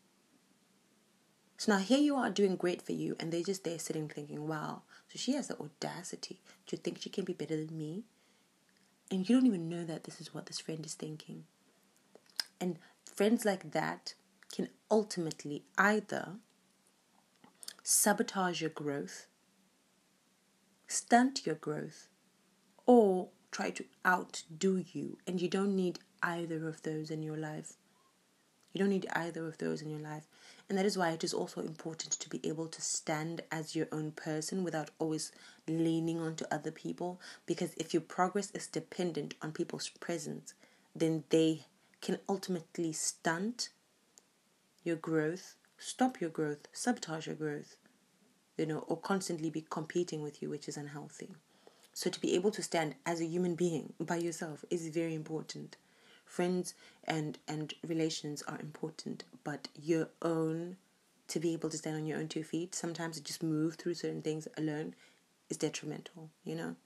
So 1.56 1.72
now 1.72 1.78
here 1.78 1.98
you 1.98 2.14
are 2.14 2.30
doing 2.30 2.56
great 2.56 2.82
for 2.82 2.92
you, 2.92 3.16
and 3.18 3.32
they're 3.32 3.42
just 3.42 3.64
there 3.64 3.78
sitting 3.78 4.08
thinking, 4.08 4.46
wow, 4.46 4.82
so 5.08 5.18
she 5.18 5.32
has 5.32 5.48
the 5.48 5.58
audacity 5.58 6.40
to 6.66 6.76
think 6.76 7.00
she 7.00 7.10
can 7.10 7.24
be 7.24 7.32
better 7.32 7.56
than 7.56 7.76
me. 7.76 8.04
And 9.10 9.28
you 9.28 9.36
don't 9.36 9.46
even 9.46 9.68
know 9.68 9.84
that 9.84 10.04
this 10.04 10.20
is 10.20 10.34
what 10.34 10.46
this 10.46 10.60
friend 10.60 10.84
is 10.84 10.94
thinking. 10.94 11.44
And 12.60 12.78
friends 13.04 13.44
like 13.44 13.72
that 13.72 14.14
can 14.54 14.68
ultimately 14.90 15.64
either 15.76 16.34
sabotage 17.82 18.60
your 18.60 18.70
growth, 18.70 19.26
stunt 20.86 21.46
your 21.46 21.54
growth, 21.54 22.08
or 22.86 23.28
try 23.50 23.70
to 23.70 23.84
outdo 24.06 24.84
you. 24.92 25.18
And 25.26 25.40
you 25.40 25.48
don't 25.48 25.74
need 25.74 25.98
either 26.22 26.66
of 26.68 26.82
those 26.82 27.10
in 27.10 27.22
your 27.22 27.36
life. 27.36 27.74
You 28.72 28.80
don't 28.80 28.90
need 28.90 29.08
either 29.12 29.46
of 29.46 29.58
those 29.58 29.82
in 29.82 29.90
your 29.90 30.00
life. 30.00 30.24
And 30.68 30.76
that 30.76 30.86
is 30.86 30.98
why 30.98 31.10
it 31.10 31.24
is 31.24 31.32
also 31.32 31.62
important 31.62 32.12
to 32.12 32.28
be 32.28 32.40
able 32.46 32.68
to 32.68 32.82
stand 32.82 33.40
as 33.50 33.74
your 33.74 33.88
own 33.90 34.12
person 34.12 34.62
without 34.62 34.90
always 34.98 35.32
leaning 35.66 36.20
onto 36.20 36.44
other 36.50 36.70
people. 36.70 37.20
Because 37.46 37.72
if 37.76 37.94
your 37.94 38.02
progress 38.02 38.50
is 38.52 38.66
dependent 38.66 39.34
on 39.40 39.52
people's 39.52 39.88
presence, 39.88 40.54
then 40.94 41.24
they 41.30 41.66
can 42.00 42.18
ultimately 42.28 42.92
stunt 42.92 43.70
your 44.84 44.96
growth, 44.96 45.56
stop 45.78 46.20
your 46.20 46.30
growth, 46.30 46.68
sabotage 46.72 47.26
your 47.26 47.36
growth, 47.36 47.76
you 48.56 48.66
know, 48.66 48.80
or 48.86 48.96
constantly 48.96 49.50
be 49.50 49.64
competing 49.68 50.22
with 50.22 50.42
you, 50.42 50.50
which 50.50 50.68
is 50.68 50.76
unhealthy. 50.76 51.30
So 51.92 52.10
to 52.10 52.20
be 52.20 52.34
able 52.34 52.50
to 52.52 52.62
stand 52.62 52.94
as 53.04 53.20
a 53.20 53.26
human 53.26 53.54
being 53.54 53.92
by 53.98 54.16
yourself 54.16 54.64
is 54.70 54.88
very 54.88 55.14
important. 55.14 55.76
Friends 56.28 56.74
and 57.04 57.38
and 57.48 57.72
relations 57.86 58.42
are 58.42 58.60
important, 58.60 59.24
but 59.44 59.68
your 59.74 60.08
own 60.22 60.76
to 61.28 61.40
be 61.40 61.52
able 61.52 61.70
to 61.70 61.78
stand 61.78 61.96
on 61.96 62.06
your 62.06 62.18
own 62.18 62.28
two 62.28 62.44
feet, 62.44 62.74
sometimes 62.74 63.16
to 63.16 63.22
just 63.22 63.42
move 63.42 63.74
through 63.74 63.94
certain 63.94 64.22
things 64.22 64.46
alone 64.56 64.94
is 65.50 65.56
detrimental, 65.56 66.30
you 66.44 66.54
know? 66.54 66.76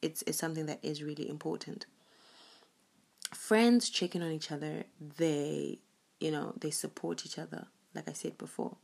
It's 0.00 0.22
it's 0.26 0.38
something 0.38 0.66
that 0.66 0.78
is 0.82 1.02
really 1.02 1.28
important. 1.28 1.86
Friends 3.34 3.90
checking 3.90 4.22
on 4.22 4.30
each 4.30 4.52
other. 4.52 4.84
They 5.18 5.80
you 6.20 6.30
know 6.30 6.54
they 6.56 6.70
support 6.70 7.26
each 7.26 7.38
other 7.38 7.66
like 7.94 8.08
i 8.08 8.12
said 8.12 8.38
before. 8.38 8.76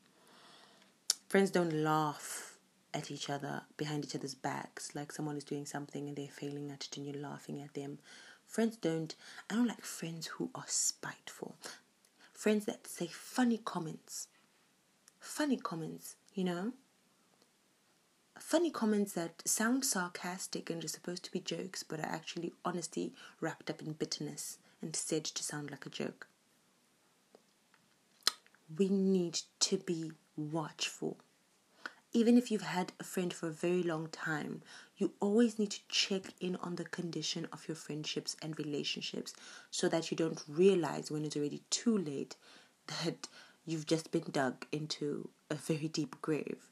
Friends 1.29 1.51
don't 1.51 1.73
laugh 1.73 2.59
at 2.93 3.11
each 3.11 3.31
other 3.31 3.63
behind 3.77 4.05
each 4.05 4.17
other's 4.17 4.35
backs 4.35 4.95
like 4.95 5.13
someone 5.13 5.37
is 5.37 5.45
doing 5.45 5.67
something 5.67 6.09
and 6.09 6.17
they're 6.17 6.27
failing 6.27 6.71
at 6.71 6.87
it 6.87 6.97
and 6.97 7.07
you're 7.07 7.23
laughing 7.23 7.61
at 7.61 7.75
them 7.75 7.99
friends 8.49 8.77
don't 8.77 9.15
i 9.49 9.55
don't 9.55 9.69
like 9.69 9.85
friends 9.85 10.27
who 10.27 10.51
are 10.55 10.65
spiteful 10.67 11.55
friends 12.39 12.67
that 12.67 12.87
say 12.87 13.09
funny 13.09 13.59
comments. 13.59 14.29
Funny 15.19 15.57
comments, 15.57 16.15
you 16.35 16.45
know? 16.45 16.73
Funny 18.39 18.71
comments 18.71 19.13
that 19.15 19.43
sound 19.45 19.85
sarcastic 19.85 20.71
and 20.71 20.85
are 20.85 20.89
supposed 20.89 21.25
to 21.25 21.33
be 21.33 21.41
jokes, 21.41 21.83
but 21.83 21.99
are 21.99 22.07
actually 22.07 22.53
honesty 22.65 23.13
wrapped 23.41 23.69
up 23.69 23.83
in 23.83 23.93
bitterness 23.93 24.59
and 24.81 24.95
said 24.95 25.25
to 25.25 25.43
sound 25.43 25.73
like 25.73 25.85
a 25.85 25.91
joke. 25.91 26.29
We 28.79 28.89
need 28.89 29.41
to 29.59 29.79
be 29.79 30.13
watchful. 30.37 31.17
Even 32.13 32.39
if 32.39 32.51
you've 32.51 32.63
had 32.63 32.93
a 32.99 33.05
friend 33.05 33.33
for 33.33 33.49
a 33.49 33.53
very 33.53 33.83
long 33.83 34.09
time, 34.09 34.63
you 34.97 35.13
always 35.21 35.59
need 35.59 35.71
to 35.71 35.81
check 35.89 36.33
in 36.41 36.57
on 36.57 36.77
the 36.77 36.85
condition 36.85 37.47
of 37.53 37.69
your 37.69 37.75
friendships 37.75 38.35
and 38.41 38.59
relationships 38.59 39.35
so 39.71 39.89
that 39.89 40.11
you 40.11 40.17
don't 40.17 40.43
realize 40.49 41.11
when 41.11 41.25
it's 41.25 41.37
already 41.37 41.63
too 41.71 41.97
late 41.97 42.37
that 43.05 43.29
you've 43.67 43.87
just 43.87 44.11
been 44.11 44.25
dug 44.33 44.67
into 44.73 45.29
a 45.51 45.55
very 45.55 45.89
deep 45.89 46.17
grave. 46.23 46.67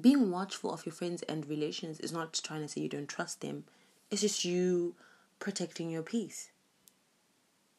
Being 0.00 0.30
watchful 0.30 0.72
of 0.72 0.86
your 0.86 0.92
friends 0.92 1.22
and 1.22 1.48
relations 1.48 1.98
is 2.00 2.12
not 2.12 2.34
trying 2.44 2.60
to 2.60 2.68
say 2.68 2.82
you 2.82 2.88
don't 2.88 3.08
trust 3.08 3.40
them, 3.40 3.64
it's 4.10 4.20
just 4.20 4.44
you 4.44 4.94
protecting 5.38 5.90
your 5.90 6.02
peace. 6.02 6.50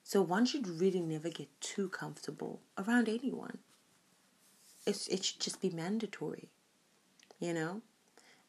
So 0.03 0.21
one 0.21 0.45
should 0.45 0.67
really 0.67 1.01
never 1.01 1.29
get 1.29 1.49
too 1.61 1.89
comfortable 1.89 2.61
around 2.77 3.07
anyone. 3.07 3.59
It's, 4.87 5.07
it 5.07 5.23
should 5.25 5.39
just 5.41 5.61
be 5.61 5.69
mandatory, 5.69 6.49
you 7.39 7.53
know? 7.53 7.81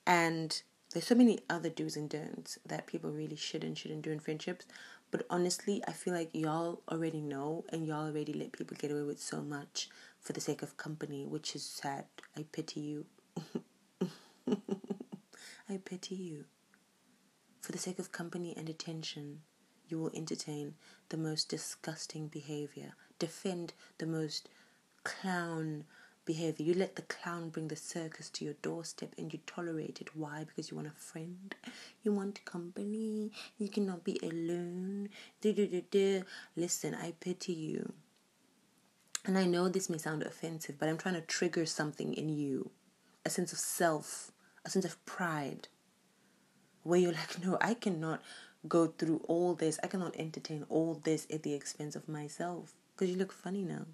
And 0.07 0.63
there's 0.93 1.07
so 1.07 1.17
many 1.17 1.41
other 1.51 1.69
do's 1.69 1.97
and 1.97 2.09
don'ts 2.09 2.59
that 2.65 2.87
people 2.87 3.11
really 3.11 3.37
should 3.37 3.65
and 3.65 3.77
shouldn't 3.77 4.03
do 4.03 4.13
in 4.13 4.21
friendships. 4.21 4.65
But 5.11 5.27
honestly, 5.29 5.83
I 5.89 5.93
feel 5.93 6.15
like 6.15 6.31
y'all 6.33 6.81
already 6.89 7.21
know 7.21 7.65
and 7.71 7.87
y'all 7.87 8.07
already 8.07 8.33
let 8.33 8.53
people 8.53 8.77
get 8.79 8.91
away 8.91 9.03
with 9.03 9.21
so 9.21 9.43
much 9.43 9.89
for 10.21 10.33
the 10.33 10.41
sake 10.41 10.63
of 10.63 10.77
company, 10.77 11.27
which 11.27 11.57
is 11.57 11.65
sad. 11.65 12.05
I 12.37 12.45
pity 12.53 12.81
you. 12.81 13.07
I 15.69 15.79
pity 15.85 16.15
you. 16.15 16.45
For 17.61 17.73
the 17.73 17.79
sake 17.79 17.99
of 17.99 18.13
company 18.13 18.55
and 18.57 18.69
attention, 18.69 19.41
you 19.89 19.99
will 19.99 20.13
entertain 20.15 20.75
the 21.09 21.17
most 21.17 21.49
disgusting 21.49 22.29
behavior, 22.29 22.93
defend 23.19 23.73
the 23.99 24.07
most 24.07 24.49
clown 25.05 25.85
behavior. 26.29 26.67
You 26.67 26.75
let 26.75 26.95
the 26.95 27.03
clown 27.03 27.49
bring 27.49 27.69
the 27.69 27.75
circus 27.75 28.29
to 28.31 28.45
your 28.45 28.55
doorstep 28.61 29.15
and 29.17 29.33
you 29.33 29.41
tolerate 29.47 30.03
it. 30.03 30.15
Why? 30.15 30.45
Because 30.45 30.71
you 30.71 30.77
want 30.77 30.89
a 30.89 30.91
friend. 30.91 31.55
You 32.03 32.13
want 32.13 32.45
company. 32.45 33.33
You 33.57 33.69
cannot 33.71 34.05
be 34.05 34.21
alone. 34.23 35.09
Listen, 36.55 36.95
I 36.95 37.15
pity 37.19 37.55
you. 37.55 37.95
And 39.25 39.39
I 39.39 39.47
know 39.47 39.69
this 39.69 39.89
may 39.89 39.97
sound 39.97 40.23
offensive, 40.23 40.79
but 40.79 40.91
I'm 40.91 40.99
trying 40.99 41.15
to 41.15 41.23
trigger 41.23 41.65
something 41.65 42.13
in 42.13 42.29
you 42.29 42.71
a 43.25 43.31
sense 43.31 43.53
of 43.53 43.59
self, 43.59 44.31
a 44.65 44.71
sense 44.71 44.85
of 44.85 45.05
pride, 45.07 45.69
where 46.83 47.01
you're 47.01 47.13
like, 47.13 47.43
no, 47.45 47.57
I 47.61 47.73
cannot 47.73 48.23
go 48.69 48.87
through 48.87 49.23
all 49.27 49.55
this. 49.55 49.79
I 49.83 49.87
cannot 49.87 50.15
entertain 50.17 50.67
all 50.69 51.01
this 51.03 51.27
at 51.33 51.43
the 51.43 51.55
expense 51.55 51.97
of 51.97 52.07
myself. 52.07 52.75
Because 52.95 53.11
you 53.11 53.19
look 53.19 53.33
funny 53.33 53.63
now, 53.63 53.87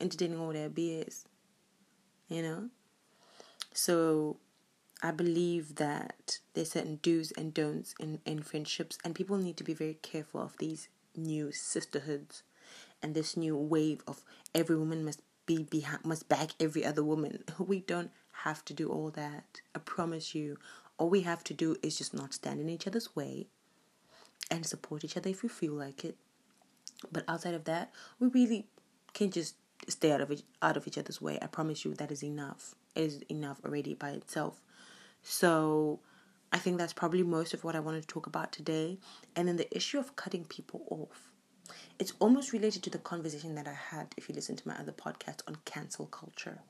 entertaining 0.00 0.40
all 0.40 0.52
that 0.52 0.74
BS 0.74 1.24
you 2.28 2.42
know? 2.42 2.68
So 3.72 4.38
I 5.02 5.10
believe 5.10 5.76
that 5.76 6.38
there's 6.54 6.72
certain 6.72 6.98
do's 7.02 7.32
and 7.32 7.54
don'ts 7.54 7.94
in, 8.00 8.20
in 8.24 8.42
friendships, 8.42 8.98
and 9.04 9.14
people 9.14 9.36
need 9.38 9.56
to 9.58 9.64
be 9.64 9.74
very 9.74 9.98
careful 10.02 10.40
of 10.40 10.56
these 10.58 10.88
new 11.16 11.52
sisterhoods 11.52 12.42
and 13.02 13.14
this 13.14 13.36
new 13.36 13.56
wave 13.56 14.02
of 14.06 14.22
every 14.54 14.76
woman 14.76 15.04
must 15.04 15.22
be 15.46 15.62
behind, 15.62 16.04
must 16.04 16.28
back 16.28 16.50
every 16.60 16.84
other 16.84 17.02
woman. 17.04 17.44
We 17.58 17.80
don't 17.80 18.10
have 18.44 18.64
to 18.66 18.74
do 18.74 18.88
all 18.88 19.10
that. 19.10 19.60
I 19.74 19.78
promise 19.78 20.34
you. 20.34 20.58
All 20.96 21.08
we 21.08 21.20
have 21.22 21.44
to 21.44 21.54
do 21.54 21.76
is 21.82 21.96
just 21.96 22.12
not 22.12 22.34
stand 22.34 22.60
in 22.60 22.68
each 22.68 22.86
other's 22.86 23.14
way 23.14 23.46
and 24.50 24.66
support 24.66 25.04
each 25.04 25.16
other 25.16 25.30
if 25.30 25.42
we 25.42 25.48
feel 25.48 25.74
like 25.74 26.04
it. 26.04 26.16
But 27.12 27.24
outside 27.28 27.54
of 27.54 27.64
that, 27.64 27.92
we 28.18 28.28
really 28.28 28.66
can 29.14 29.30
just 29.30 29.54
stay 29.86 30.12
out 30.12 30.20
of 30.20 30.30
each, 30.30 30.42
out 30.62 30.76
of 30.76 30.86
each 30.86 30.98
other's 30.98 31.20
way. 31.20 31.38
I 31.40 31.46
promise 31.46 31.84
you 31.84 31.94
that 31.94 32.10
is 32.10 32.22
enough. 32.22 32.74
It 32.94 33.02
is 33.02 33.22
enough 33.28 33.60
already 33.64 33.94
by 33.94 34.10
itself. 34.10 34.60
So 35.22 36.00
I 36.52 36.58
think 36.58 36.78
that's 36.78 36.92
probably 36.92 37.22
most 37.22 37.54
of 37.54 37.64
what 37.64 37.76
I 37.76 37.80
wanted 37.80 38.02
to 38.02 38.08
talk 38.08 38.26
about 38.26 38.52
today. 38.52 38.98
And 39.36 39.48
then 39.48 39.56
the 39.56 39.74
issue 39.76 39.98
of 39.98 40.16
cutting 40.16 40.44
people 40.44 40.82
off. 40.90 41.30
It's 41.98 42.14
almost 42.18 42.52
related 42.52 42.82
to 42.84 42.90
the 42.90 42.98
conversation 42.98 43.54
that 43.56 43.68
I 43.68 43.74
had 43.74 44.14
if 44.16 44.28
you 44.28 44.34
listen 44.34 44.56
to 44.56 44.68
my 44.68 44.74
other 44.76 44.92
podcast 44.92 45.40
on 45.46 45.58
cancel 45.64 46.06
culture. 46.06 46.60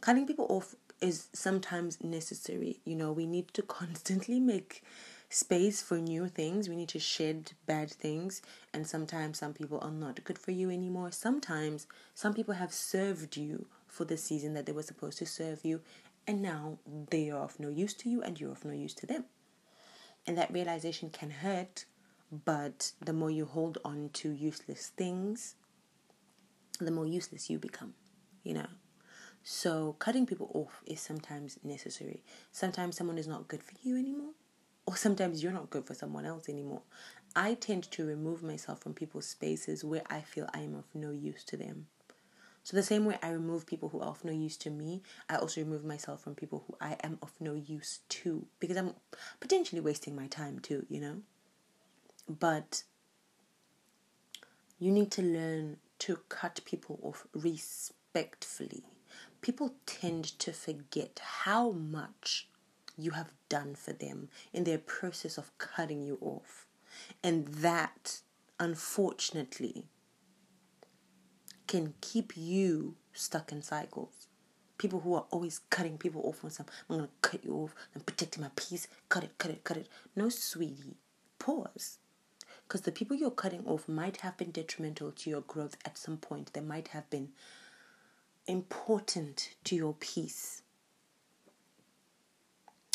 Cutting 0.00 0.26
people 0.26 0.46
off 0.50 0.74
is 1.00 1.28
sometimes 1.32 2.02
necessary. 2.02 2.80
You 2.84 2.96
know, 2.96 3.12
we 3.12 3.26
need 3.26 3.54
to 3.54 3.62
constantly 3.80 4.40
make 4.40 4.82
space 5.30 5.80
for 5.80 5.96
new 5.96 6.26
things. 6.26 6.68
We 6.68 6.76
need 6.76 6.88
to 6.90 6.98
shed 6.98 7.52
bad 7.64 7.90
things. 7.90 8.42
And 8.74 8.86
sometimes 8.86 9.38
some 9.38 9.54
people 9.54 9.78
are 9.80 9.90
not 9.90 10.22
good 10.24 10.38
for 10.38 10.50
you 10.50 10.70
anymore. 10.70 11.12
Sometimes 11.12 11.86
some 12.14 12.34
people 12.34 12.54
have 12.54 12.72
served 12.72 13.36
you 13.36 13.66
for 13.86 14.04
the 14.04 14.16
season 14.16 14.54
that 14.54 14.66
they 14.66 14.72
were 14.72 14.82
supposed 14.82 15.18
to 15.18 15.26
serve 15.26 15.64
you. 15.64 15.80
And 16.26 16.42
now 16.42 16.78
they 17.10 17.30
are 17.30 17.44
of 17.44 17.58
no 17.58 17.68
use 17.68 17.94
to 17.94 18.10
you 18.10 18.22
and 18.22 18.38
you're 18.38 18.52
of 18.52 18.64
no 18.64 18.72
use 18.72 18.94
to 18.94 19.06
them. 19.06 19.24
And 20.26 20.36
that 20.36 20.52
realization 20.52 21.10
can 21.10 21.30
hurt. 21.30 21.86
But 22.44 22.92
the 23.04 23.12
more 23.12 23.30
you 23.30 23.44
hold 23.44 23.78
on 23.84 24.10
to 24.14 24.30
useless 24.30 24.88
things, 24.96 25.54
the 26.80 26.92
more 26.92 27.06
useless 27.06 27.50
you 27.50 27.58
become, 27.58 27.94
you 28.44 28.54
know. 28.54 28.68
So 29.42 29.96
cutting 29.98 30.26
people 30.26 30.50
off 30.54 30.82
is 30.86 31.00
sometimes 31.00 31.58
necessary. 31.64 32.22
Sometimes 32.52 32.96
someone 32.96 33.18
is 33.18 33.26
not 33.26 33.48
good 33.48 33.62
for 33.62 33.72
you 33.82 33.96
anymore 33.96 34.32
or 34.90 34.96
sometimes 34.96 35.40
you're 35.40 35.52
not 35.52 35.70
good 35.70 35.86
for 35.86 35.94
someone 35.94 36.24
else 36.24 36.48
anymore. 36.48 36.82
I 37.36 37.54
tend 37.54 37.84
to 37.92 38.04
remove 38.04 38.42
myself 38.42 38.80
from 38.80 38.92
people's 38.92 39.26
spaces 39.26 39.84
where 39.84 40.02
I 40.10 40.20
feel 40.20 40.48
I 40.52 40.62
am 40.62 40.74
of 40.74 40.86
no 40.94 41.12
use 41.12 41.44
to 41.44 41.56
them. 41.56 41.86
So, 42.64 42.76
the 42.76 42.82
same 42.82 43.04
way 43.04 43.16
I 43.22 43.30
remove 43.30 43.66
people 43.66 43.88
who 43.90 44.00
are 44.00 44.08
of 44.08 44.24
no 44.24 44.32
use 44.32 44.56
to 44.58 44.70
me, 44.70 45.02
I 45.28 45.36
also 45.36 45.60
remove 45.60 45.84
myself 45.84 46.22
from 46.22 46.34
people 46.34 46.64
who 46.66 46.74
I 46.80 46.96
am 47.04 47.18
of 47.22 47.30
no 47.38 47.54
use 47.54 48.00
to 48.08 48.46
because 48.58 48.76
I'm 48.76 48.94
potentially 49.38 49.80
wasting 49.80 50.16
my 50.16 50.26
time 50.26 50.58
too, 50.58 50.84
you 50.88 51.00
know? 51.00 51.18
But 52.28 52.82
you 54.80 54.90
need 54.90 55.12
to 55.12 55.22
learn 55.22 55.76
to 56.00 56.18
cut 56.28 56.62
people 56.64 56.98
off 57.04 57.28
respectfully. 57.32 58.82
People 59.40 59.74
tend 59.86 60.24
to 60.40 60.52
forget 60.52 61.20
how 61.22 61.70
much 61.70 62.49
you 63.00 63.12
have 63.12 63.32
done 63.48 63.74
for 63.74 63.92
them 63.92 64.28
in 64.52 64.64
their 64.64 64.78
process 64.78 65.38
of 65.38 65.56
cutting 65.58 66.02
you 66.02 66.18
off. 66.20 66.66
And 67.22 67.46
that, 67.46 68.20
unfortunately, 68.58 69.86
can 71.66 71.94
keep 72.00 72.32
you 72.36 72.96
stuck 73.12 73.52
in 73.52 73.62
cycles. 73.62 74.26
People 74.78 75.00
who 75.00 75.14
are 75.14 75.26
always 75.30 75.60
cutting 75.70 75.98
people 75.98 76.22
off 76.24 76.42
on 76.42 76.50
some, 76.50 76.66
I'm 76.88 76.96
gonna 76.96 77.08
cut 77.22 77.44
you 77.44 77.54
off, 77.54 77.74
I'm 77.94 78.00
protecting 78.00 78.42
my 78.42 78.50
peace, 78.56 78.88
cut 79.08 79.24
it, 79.24 79.36
cut 79.38 79.50
it, 79.50 79.62
cut 79.62 79.76
it. 79.76 79.88
No, 80.16 80.28
sweetie, 80.30 80.96
pause. 81.38 81.98
Because 82.66 82.82
the 82.82 82.92
people 82.92 83.16
you're 83.16 83.30
cutting 83.30 83.66
off 83.66 83.88
might 83.88 84.18
have 84.18 84.36
been 84.36 84.50
detrimental 84.52 85.12
to 85.12 85.30
your 85.30 85.42
growth 85.42 85.76
at 85.84 85.98
some 85.98 86.16
point. 86.16 86.52
They 86.52 86.60
might 86.60 86.88
have 86.88 87.08
been 87.10 87.30
important 88.46 89.50
to 89.64 89.76
your 89.76 89.94
peace 90.00 90.62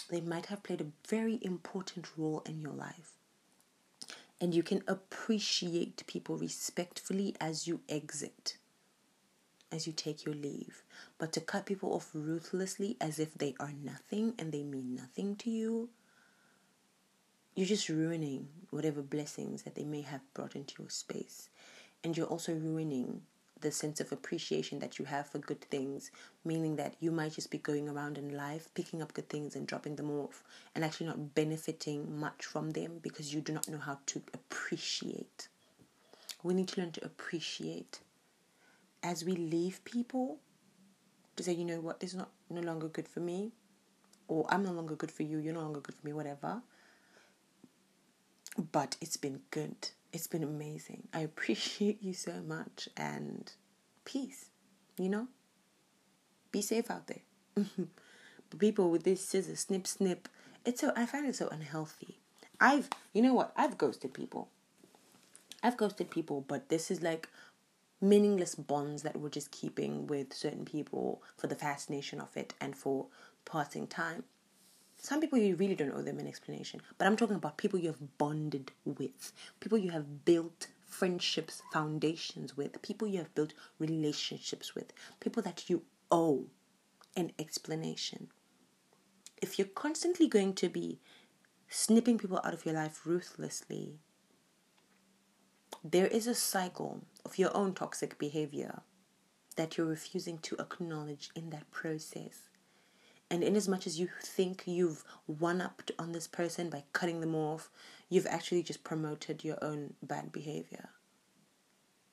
they 0.10 0.22
might 0.22 0.48
have 0.48 0.64
played 0.64 0.82
a 0.82 1.08
very 1.08 1.40
important 1.42 2.08
role 2.18 2.44
in 2.46 2.62
your 2.62 2.74
life. 2.74 3.14
And 4.40 4.54
you 4.54 4.64
can 4.64 4.84
appreciate 4.88 6.06
people 6.08 6.38
respectfully 6.38 7.36
as 7.40 7.68
you 7.68 7.80
exit, 7.88 8.58
as 9.72 9.88
you 9.88 9.94
take 9.94 10.26
your 10.26 10.36
leave. 10.36 10.84
But 11.18 11.32
to 11.34 11.42
cut 11.42 11.66
people 11.66 11.94
off 11.94 12.12
ruthlessly 12.14 12.98
as 13.00 13.18
if 13.18 13.34
they 13.34 13.56
are 13.60 13.74
nothing 13.84 14.34
and 14.38 14.52
they 14.52 14.64
mean 14.64 14.94
nothing 14.96 15.36
to 15.38 15.50
you, 15.50 15.90
you're 17.56 17.66
just 17.66 17.88
ruining 17.88 18.50
whatever 18.70 19.02
blessings 19.02 19.64
that 19.64 19.76
they 19.76 19.86
may 19.86 20.02
have 20.02 20.22
brought 20.34 20.56
into 20.56 20.76
your 20.80 20.90
space. 20.90 21.50
And 22.04 22.16
you're 22.16 22.28
also 22.28 22.54
ruining 22.54 23.22
the 23.62 23.72
sense 23.72 24.00
of 24.00 24.12
appreciation 24.12 24.80
that 24.80 25.00
you 25.00 25.06
have 25.06 25.28
for 25.28 25.40
good 25.40 25.62
things, 25.62 26.12
meaning 26.44 26.76
that 26.76 26.96
you 27.00 27.12
might 27.12 27.34
just 27.34 27.50
be 27.50 27.58
going 27.58 27.88
around 27.88 28.18
in 28.18 28.36
life 28.36 28.70
picking 28.74 29.02
up 29.02 29.14
good 29.14 29.30
things 29.30 29.56
and 29.56 29.66
dropping 29.66 29.96
them 29.96 30.12
off 30.12 30.44
and 30.74 30.84
actually 30.84 31.08
not 31.08 31.34
benefiting 31.34 32.20
much 32.20 32.46
from 32.46 32.72
them 32.72 33.00
because 33.02 33.34
you 33.34 33.42
do 33.42 33.54
not 33.54 33.70
know 33.70 33.78
how 33.78 33.98
to 34.06 34.22
appreciate. 34.34 35.48
We 36.44 36.54
need 36.54 36.68
to 36.70 36.82
learn 36.82 36.92
to 36.92 37.06
appreciate 37.06 38.00
as 39.02 39.24
we 39.24 39.34
leave 39.34 39.84
people 39.86 40.40
to 41.36 41.44
say, 41.44 41.54
you 41.54 41.66
know 41.66 41.80
what, 41.80 42.00
this 42.00 42.12
is 42.12 42.18
not 42.18 42.30
no 42.50 42.62
longer 42.62 42.88
good 42.88 43.08
for 43.08 43.20
me, 43.20 43.52
or 44.28 44.46
I'm 44.50 44.64
no 44.64 44.72
longer 44.72 44.96
good 44.96 45.12
for 45.12 45.24
you, 45.24 45.38
you're 45.38 45.54
no 45.54 45.62
longer 45.62 45.80
good 45.80 45.96
for 45.96 46.06
me, 46.06 46.14
whatever. 46.14 46.62
But 48.72 48.96
it's 49.02 49.18
been 49.18 49.42
good 49.52 49.90
it's 50.16 50.28
been 50.28 50.44
amazing. 50.44 51.10
I 51.14 51.20
appreciate 51.20 52.02
you 52.02 52.14
so 52.14 52.42
much 52.42 52.88
and 52.96 53.52
peace. 54.06 54.46
You 54.98 55.10
know? 55.10 55.28
Be 56.52 56.62
safe 56.62 56.90
out 56.90 57.08
there. 57.08 57.66
People 58.58 58.90
with 58.90 59.04
this 59.04 59.24
scissors, 59.24 59.60
snip 59.60 59.86
snip, 59.86 60.30
it's 60.64 60.80
so 60.80 60.94
I 60.96 61.06
find 61.06 61.28
it 61.28 61.36
so 61.36 61.50
unhealthy. 61.50 62.20
I've 62.62 62.90
you 63.12 63.22
know 63.22 63.34
what? 63.34 63.52
I've 63.58 63.78
ghosted 63.78 64.14
people. 64.14 64.48
I've 65.62 65.76
ghosted 65.76 66.10
people, 66.10 66.46
but 66.48 66.70
this 66.70 66.90
is 66.90 67.02
like 67.02 67.28
meaningless 68.00 68.56
bonds 68.56 69.04
that 69.04 69.18
we're 69.18 69.30
just 69.30 69.52
keeping 69.52 70.08
with 70.08 70.34
certain 70.34 70.64
people 70.64 71.22
for 71.36 71.48
the 71.48 71.56
fascination 71.56 72.22
of 72.22 72.38
it 72.38 72.54
and 72.62 72.78
for 72.78 73.08
passing 73.44 73.88
time. 73.88 74.24
Some 75.06 75.22
people 75.22 75.38
you 75.38 75.56
really 75.56 75.76
don't 75.76 75.94
owe 75.94 76.02
them 76.02 76.18
an 76.18 76.26
explanation, 76.26 76.82
but 76.98 77.06
I'm 77.06 77.16
talking 77.16 77.36
about 77.36 77.60
people 77.60 77.78
you 77.80 77.90
have 77.90 78.18
bonded 78.18 78.72
with, 78.86 79.34
people 79.60 79.78
you 79.78 79.92
have 79.92 80.26
built 80.26 80.66
friendships, 80.84 81.62
foundations 81.72 82.58
with, 82.58 82.82
people 82.82 83.08
you 83.08 83.20
have 83.20 83.36
built 83.36 83.54
relationships 83.78 84.74
with, 84.74 84.94
people 85.20 85.44
that 85.44 85.70
you 85.70 85.84
owe 86.10 86.48
an 87.16 87.34
explanation. 87.38 88.30
If 89.44 89.60
you're 89.60 89.68
constantly 89.68 90.28
going 90.28 90.56
to 90.56 90.70
be 90.70 90.98
snipping 91.70 92.18
people 92.18 92.42
out 92.44 92.56
of 92.56 92.66
your 92.66 92.74
life 92.74 93.02
ruthlessly, 93.06 94.00
there 95.84 96.08
is 96.08 96.26
a 96.26 96.34
cycle 96.34 97.04
of 97.24 97.38
your 97.38 97.56
own 97.56 97.76
toxic 97.76 98.18
behavior 98.18 98.82
that 99.56 99.78
you're 99.78 99.86
refusing 99.86 100.40
to 100.40 100.58
acknowledge 100.58 101.30
in 101.36 101.52
that 101.52 101.70
process. 101.70 102.50
And 103.30 103.44
in 103.44 103.56
as 103.56 103.68
much 103.68 103.88
as 103.88 104.00
you 104.00 104.10
think 104.22 104.64
you've 104.66 105.04
one 105.26 105.62
upped 105.62 105.92
on 105.98 106.12
this 106.12 106.28
person 106.28 106.70
by 106.70 106.84
cutting 106.94 107.22
them 107.22 107.36
off, 107.36 107.70
you've 108.10 108.28
actually 108.28 108.62
just 108.64 108.84
promoted 108.84 109.44
your 109.44 109.58
own 109.64 109.96
bad 110.04 110.32
behavior 110.32 110.90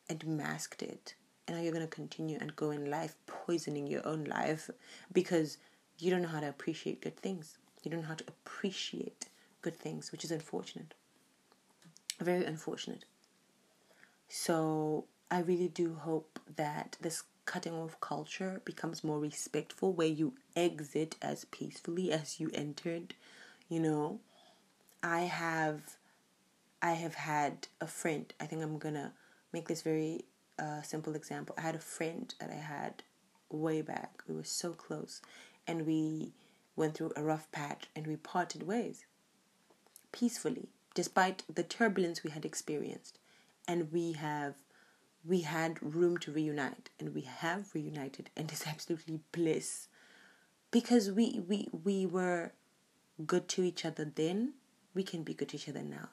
and 0.09 0.27
masked 0.27 0.83
it. 0.83 1.15
And 1.47 1.57
now 1.57 1.63
you're 1.63 1.73
going 1.73 1.85
to 1.87 1.95
continue 1.95 2.39
and 2.41 2.57
go 2.57 2.71
in 2.71 2.91
life 2.91 3.17
poisoning 3.27 3.87
your 3.87 4.07
own 4.07 4.25
life 4.25 4.71
because 5.13 5.59
you 5.99 6.11
don't 6.11 6.23
know 6.23 6.29
how 6.29 6.41
to 6.41 6.49
appreciate 6.49 7.03
good 7.03 7.17
things. 7.17 7.59
You 7.83 7.91
don't 7.91 8.01
know 8.01 8.09
how 8.09 8.15
to 8.15 8.25
appreciate 8.29 9.27
good 9.61 9.77
things, 9.79 10.13
which 10.13 10.25
is 10.25 10.31
unfortunate. 10.31 10.95
Very 12.21 12.45
unfortunate. 12.45 13.05
So 14.29 15.05
I 15.31 15.41
really 15.41 15.69
do 15.69 15.95
hope 15.95 16.39
that 16.57 16.97
this 17.01 17.25
cutting 17.45 17.75
off 17.75 17.99
culture 18.01 18.61
becomes 18.65 19.03
more 19.05 19.19
respectful 19.19 19.93
where 19.93 20.07
you 20.07 20.35
exit 20.55 21.17
as 21.21 21.45
peacefully 21.47 22.13
as 22.13 22.39
you 22.41 22.51
entered 22.55 23.15
you 23.69 23.81
know? 23.81 24.21
I 25.03 25.21
have 25.23 25.97
i 26.81 26.93
have 26.93 27.15
had 27.15 27.69
a 27.81 27.87
friend 27.87 28.33
i 28.41 28.47
think 28.47 28.63
i'm 28.63 28.79
gonna 28.79 29.13
make 29.53 29.69
this 29.69 29.83
very 29.83 30.25
uh, 30.59 30.83
simple 30.83 31.15
example. 31.15 31.55
I 31.59 31.63
had 31.63 31.75
a 31.75 31.81
friend 31.81 32.33
that 32.39 32.51
i 32.51 32.55
had 32.55 33.03
way 33.51 33.83
back. 33.83 34.23
We 34.29 34.35
were 34.35 34.45
so 34.45 34.73
close 34.73 35.21
and 35.67 35.87
we 35.87 36.33
went 36.77 36.95
through 36.95 37.13
a 37.17 37.23
rough 37.23 37.51
patch 37.53 37.89
and 37.95 38.07
we 38.07 38.17
parted 38.17 38.63
ways 38.67 39.05
peacefully 40.11 40.69
despite 40.95 41.43
the 41.53 41.63
turbulence 41.63 42.23
we 42.23 42.31
had 42.31 42.45
experienced. 42.45 43.19
And 43.67 43.93
we 43.93 44.13
have 44.13 44.55
we 45.25 45.41
had 45.43 45.83
room 45.83 46.19
to 46.19 46.33
reunite 46.33 46.91
and 46.99 47.15
we 47.15 47.23
have 47.23 47.75
reunited 47.75 48.31
and 48.37 48.51
it's 48.51 48.67
absolutely 48.75 49.21
bliss. 49.33 49.89
Because 50.71 51.11
we 51.11 51.43
we 51.47 51.69
we 51.85 52.07
were 52.07 52.53
good 53.27 53.49
to 53.49 53.63
each 53.63 53.85
other 53.85 54.05
then 54.05 54.55
we 54.95 55.03
can 55.03 55.23
be 55.23 55.35
good 55.35 55.51
to 55.51 55.57
each 55.57 55.69
other 55.69 55.83
now. 55.83 56.09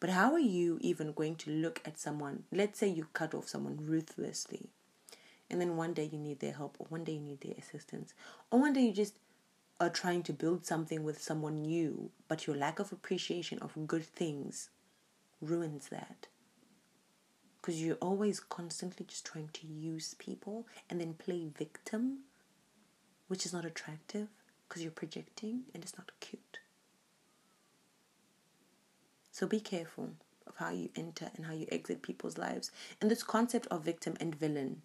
But 0.00 0.10
how 0.10 0.32
are 0.32 0.38
you 0.38 0.78
even 0.80 1.12
going 1.12 1.36
to 1.36 1.50
look 1.50 1.80
at 1.84 1.98
someone 1.98 2.44
let's 2.52 2.78
say 2.78 2.88
you 2.88 3.06
cut 3.12 3.34
off 3.34 3.48
someone 3.48 3.78
ruthlessly 3.80 4.70
and 5.50 5.60
then 5.60 5.76
one 5.76 5.92
day 5.92 6.08
you 6.10 6.18
need 6.18 6.40
their 6.40 6.52
help 6.52 6.76
or 6.78 6.86
one 6.88 7.04
day 7.04 7.12
you 7.12 7.20
need 7.20 7.40
their 7.40 7.54
assistance 7.58 8.14
or 8.50 8.60
one 8.60 8.72
day 8.72 8.82
you 8.82 8.92
just 8.92 9.14
are 9.78 9.90
trying 9.90 10.22
to 10.22 10.32
build 10.32 10.64
something 10.64 11.04
with 11.04 11.20
someone 11.20 11.62
new 11.62 12.10
but 12.28 12.46
your 12.46 12.56
lack 12.56 12.78
of 12.78 12.92
appreciation 12.92 13.58
of 13.60 13.86
good 13.86 14.04
things 14.04 14.70
ruins 15.40 15.88
that 15.88 16.28
because 17.62 17.80
you're 17.80 17.94
always 17.96 18.40
constantly 18.40 19.06
just 19.06 19.24
trying 19.24 19.48
to 19.52 19.68
use 19.68 20.16
people 20.18 20.66
and 20.90 21.00
then 21.00 21.14
play 21.14 21.48
victim, 21.56 22.18
which 23.28 23.46
is 23.46 23.52
not 23.52 23.64
attractive 23.64 24.26
because 24.68 24.82
you're 24.82 24.90
projecting 24.90 25.62
and 25.72 25.84
it's 25.84 25.96
not 25.96 26.10
cute. 26.18 26.58
So 29.30 29.46
be 29.46 29.60
careful 29.60 30.10
of 30.44 30.56
how 30.56 30.70
you 30.70 30.90
enter 30.96 31.30
and 31.36 31.46
how 31.46 31.52
you 31.52 31.66
exit 31.70 32.02
people's 32.02 32.36
lives. 32.36 32.72
And 33.00 33.08
this 33.08 33.22
concept 33.22 33.68
of 33.68 33.84
victim 33.84 34.16
and 34.18 34.34
villain, 34.34 34.82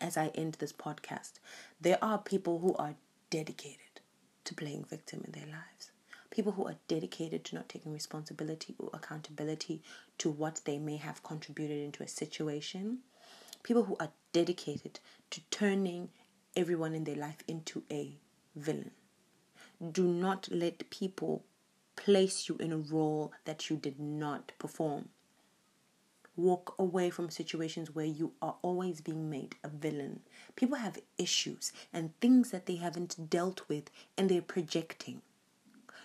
as 0.00 0.16
I 0.16 0.32
end 0.34 0.54
this 0.54 0.72
podcast, 0.72 1.34
there 1.80 1.98
are 2.02 2.18
people 2.18 2.58
who 2.58 2.74
are 2.74 2.96
dedicated 3.30 4.00
to 4.44 4.54
playing 4.54 4.84
victim 4.84 5.22
in 5.24 5.30
their 5.30 5.46
lives 5.46 5.92
people 6.34 6.50
who 6.50 6.66
are 6.66 6.74
dedicated 6.88 7.44
to 7.44 7.54
not 7.54 7.68
taking 7.68 7.92
responsibility 7.92 8.74
or 8.80 8.90
accountability 8.92 9.80
to 10.18 10.28
what 10.28 10.60
they 10.64 10.78
may 10.78 10.96
have 10.96 11.22
contributed 11.22 11.78
into 11.78 12.02
a 12.02 12.08
situation, 12.08 12.98
people 13.62 13.84
who 13.84 13.96
are 14.00 14.10
dedicated 14.32 14.98
to 15.30 15.40
turning 15.52 16.08
everyone 16.56 16.92
in 16.92 17.04
their 17.04 17.14
life 17.14 17.38
into 17.46 17.84
a 17.88 18.18
villain. 18.56 18.90
Do 19.92 20.02
not 20.08 20.48
let 20.50 20.90
people 20.90 21.44
place 21.94 22.48
you 22.48 22.56
in 22.56 22.72
a 22.72 22.78
role 22.78 23.32
that 23.44 23.70
you 23.70 23.76
did 23.76 24.00
not 24.00 24.50
perform. 24.58 25.10
Walk 26.34 26.74
away 26.80 27.10
from 27.10 27.30
situations 27.30 27.94
where 27.94 28.04
you 28.04 28.32
are 28.42 28.56
always 28.60 29.00
being 29.00 29.30
made 29.30 29.54
a 29.62 29.68
villain. 29.68 30.18
People 30.56 30.78
have 30.78 30.98
issues 31.16 31.72
and 31.92 32.18
things 32.20 32.50
that 32.50 32.66
they 32.66 32.74
haven't 32.74 33.30
dealt 33.30 33.68
with 33.68 33.88
and 34.18 34.28
they're 34.28 34.42
projecting. 34.42 35.22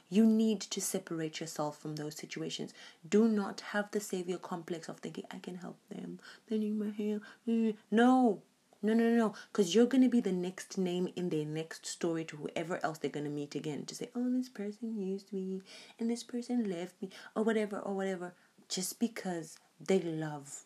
You 0.10 0.26
need 0.26 0.62
to 0.62 0.82
separate 0.82 1.40
yourself 1.40 1.80
from 1.80 1.96
those 1.96 2.16
situations. 2.16 2.74
Do 3.08 3.28
not 3.28 3.62
have 3.62 3.92
the 3.92 4.00
savior 4.00 4.38
complex 4.38 4.90
of 4.90 5.00
thinking, 5.00 5.26
I 5.32 5.38
can 5.38 5.56
help 5.56 5.78
them. 5.90 6.20
They 6.48 6.58
need 6.58 6.80
my 6.80 6.90
help. 6.90 7.22
Mm, 7.48 7.76
no, 7.92 8.42
no, 8.82 8.94
no, 8.94 9.10
no. 9.10 9.34
Because 9.52 9.76
you're 9.76 9.86
going 9.86 10.04
to 10.04 10.10
be 10.10 10.22
the 10.22 10.32
next 10.32 10.78
name 10.78 11.10
in 11.16 11.30
their 11.30 11.46
next 11.46 11.86
story 11.86 12.24
to 12.26 12.38
whoever 12.38 12.80
else 12.84 12.98
they're 12.98 13.12
going 13.12 13.26
to 13.26 13.32
meet 13.32 13.54
again 13.54 13.86
to 13.86 13.96
say, 13.96 14.10
oh, 14.16 14.32
this 14.32 14.50
person 14.50 14.98
used 14.98 15.32
me 15.32 15.62
and 16.00 16.10
this 16.10 16.24
person 16.24 16.70
left 16.70 17.00
me 17.02 17.10
or 17.36 17.44
whatever, 17.44 17.78
or 17.78 17.94
whatever. 17.94 18.34
Just 18.68 19.00
because 19.00 19.58
they 19.80 20.00
love 20.00 20.64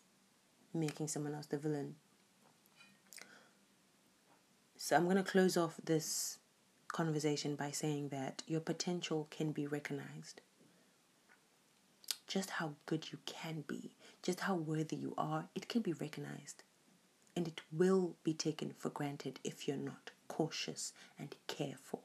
making 0.72 1.08
someone 1.08 1.34
else 1.34 1.46
the 1.46 1.58
villain. 1.58 1.96
So 4.76 4.96
I'm 4.96 5.04
going 5.04 5.16
to 5.16 5.22
close 5.22 5.56
off 5.56 5.80
this 5.82 6.38
conversation 6.94 7.56
by 7.56 7.72
saying 7.72 8.08
that 8.10 8.44
your 8.46 8.60
potential 8.60 9.26
can 9.28 9.50
be 9.50 9.66
recognized. 9.66 10.40
Just 12.28 12.50
how 12.50 12.74
good 12.86 13.10
you 13.10 13.18
can 13.26 13.64
be, 13.66 13.90
just 14.22 14.40
how 14.40 14.54
worthy 14.54 14.94
you 14.94 15.12
are, 15.18 15.48
it 15.56 15.68
can 15.68 15.82
be 15.82 15.92
recognized. 15.92 16.62
And 17.34 17.48
it 17.48 17.60
will 17.72 18.14
be 18.22 18.32
taken 18.32 18.72
for 18.78 18.90
granted 18.90 19.40
if 19.42 19.66
you're 19.66 19.76
not 19.76 20.12
cautious 20.28 20.92
and 21.18 21.34
careful. 21.48 22.04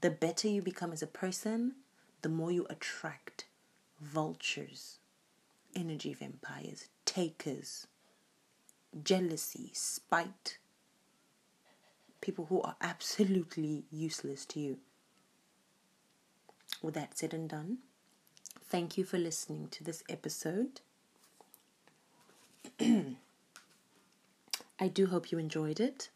The 0.00 0.10
better 0.10 0.48
you 0.48 0.62
become 0.62 0.92
as 0.92 1.02
a 1.02 1.06
person, 1.06 1.74
the 2.22 2.30
more 2.30 2.50
you 2.50 2.66
attract 2.70 3.44
vultures, 4.00 5.00
energy 5.76 6.14
vampires, 6.14 6.88
takers, 7.04 7.86
jealousy, 9.02 9.70
spite, 9.74 10.56
people 12.24 12.46
who 12.46 12.62
are 12.62 12.74
absolutely 12.80 13.84
useless 13.92 14.46
to 14.46 14.58
you. 14.58 14.78
With 16.82 16.94
that 16.94 17.18
said 17.18 17.34
and 17.34 17.48
done, 17.48 17.78
thank 18.64 18.96
you 18.96 19.04
for 19.04 19.18
listening 19.18 19.68
to 19.72 19.84
this 19.84 20.02
episode. 20.08 20.80
I 22.80 23.16
do 24.92 25.06
hope 25.06 25.30
you 25.30 25.38
enjoyed 25.38 25.80
it. 25.80 26.08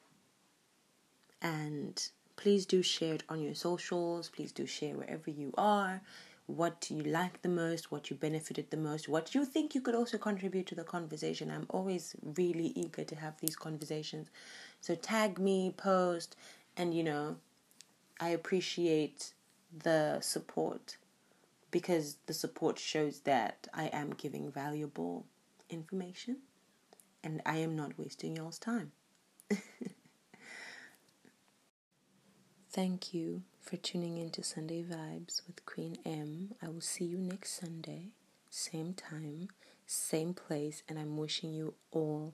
And 1.42 2.02
please 2.36 2.64
do 2.64 2.82
share 2.82 3.14
it 3.14 3.24
on 3.28 3.42
your 3.42 3.54
socials. 3.54 4.30
Please 4.30 4.50
do 4.50 4.64
share 4.64 4.96
wherever 4.96 5.30
you 5.30 5.52
are 5.58 6.00
what 6.48 6.90
you 6.90 7.02
like 7.02 7.42
the 7.42 7.48
most, 7.48 7.92
what 7.92 8.08
you 8.08 8.16
benefited 8.16 8.70
the 8.70 8.76
most, 8.76 9.06
what 9.06 9.34
you 9.34 9.44
think 9.44 9.74
you 9.74 9.82
could 9.82 9.94
also 9.94 10.16
contribute 10.16 10.66
to 10.66 10.74
the 10.74 10.82
conversation. 10.82 11.50
I'm 11.50 11.66
always 11.68 12.16
really 12.22 12.72
eager 12.74 13.04
to 13.04 13.14
have 13.16 13.38
these 13.38 13.54
conversations. 13.54 14.28
So 14.80 14.94
tag 14.94 15.38
me, 15.38 15.74
post, 15.76 16.36
and 16.74 16.94
you 16.94 17.04
know, 17.04 17.36
I 18.18 18.30
appreciate 18.30 19.34
the 19.84 20.20
support 20.20 20.96
because 21.70 22.16
the 22.24 22.32
support 22.32 22.78
shows 22.78 23.20
that 23.20 23.68
I 23.74 23.88
am 23.88 24.14
giving 24.14 24.50
valuable 24.50 25.26
information 25.68 26.38
and 27.22 27.42
I 27.44 27.58
am 27.58 27.76
not 27.76 27.98
wasting 27.98 28.36
y'all's 28.36 28.58
time. 28.58 28.92
Thank 32.70 33.12
you 33.12 33.42
for 33.68 33.76
tuning 33.76 34.16
in 34.16 34.30
to 34.30 34.42
Sunday 34.42 34.82
Vibes 34.82 35.42
with 35.46 35.66
Queen 35.66 35.98
M. 36.06 36.54
I 36.62 36.68
will 36.68 36.80
see 36.80 37.04
you 37.04 37.18
next 37.18 37.60
Sunday. 37.60 38.12
same 38.48 38.94
time, 38.94 39.48
same 39.84 40.32
place, 40.32 40.82
and 40.88 40.98
I'm 40.98 41.18
wishing 41.18 41.52
you 41.52 41.74
all 41.90 42.32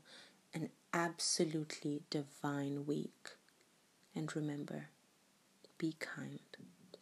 an 0.54 0.70
absolutely 0.92 2.02
divine 2.08 2.86
week. 2.86 3.30
And 4.14 4.34
remember, 4.36 4.90
be 5.76 5.96
kind, 5.98 6.38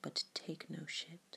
but 0.00 0.24
take 0.32 0.70
no 0.70 0.86
shit. 0.86 1.36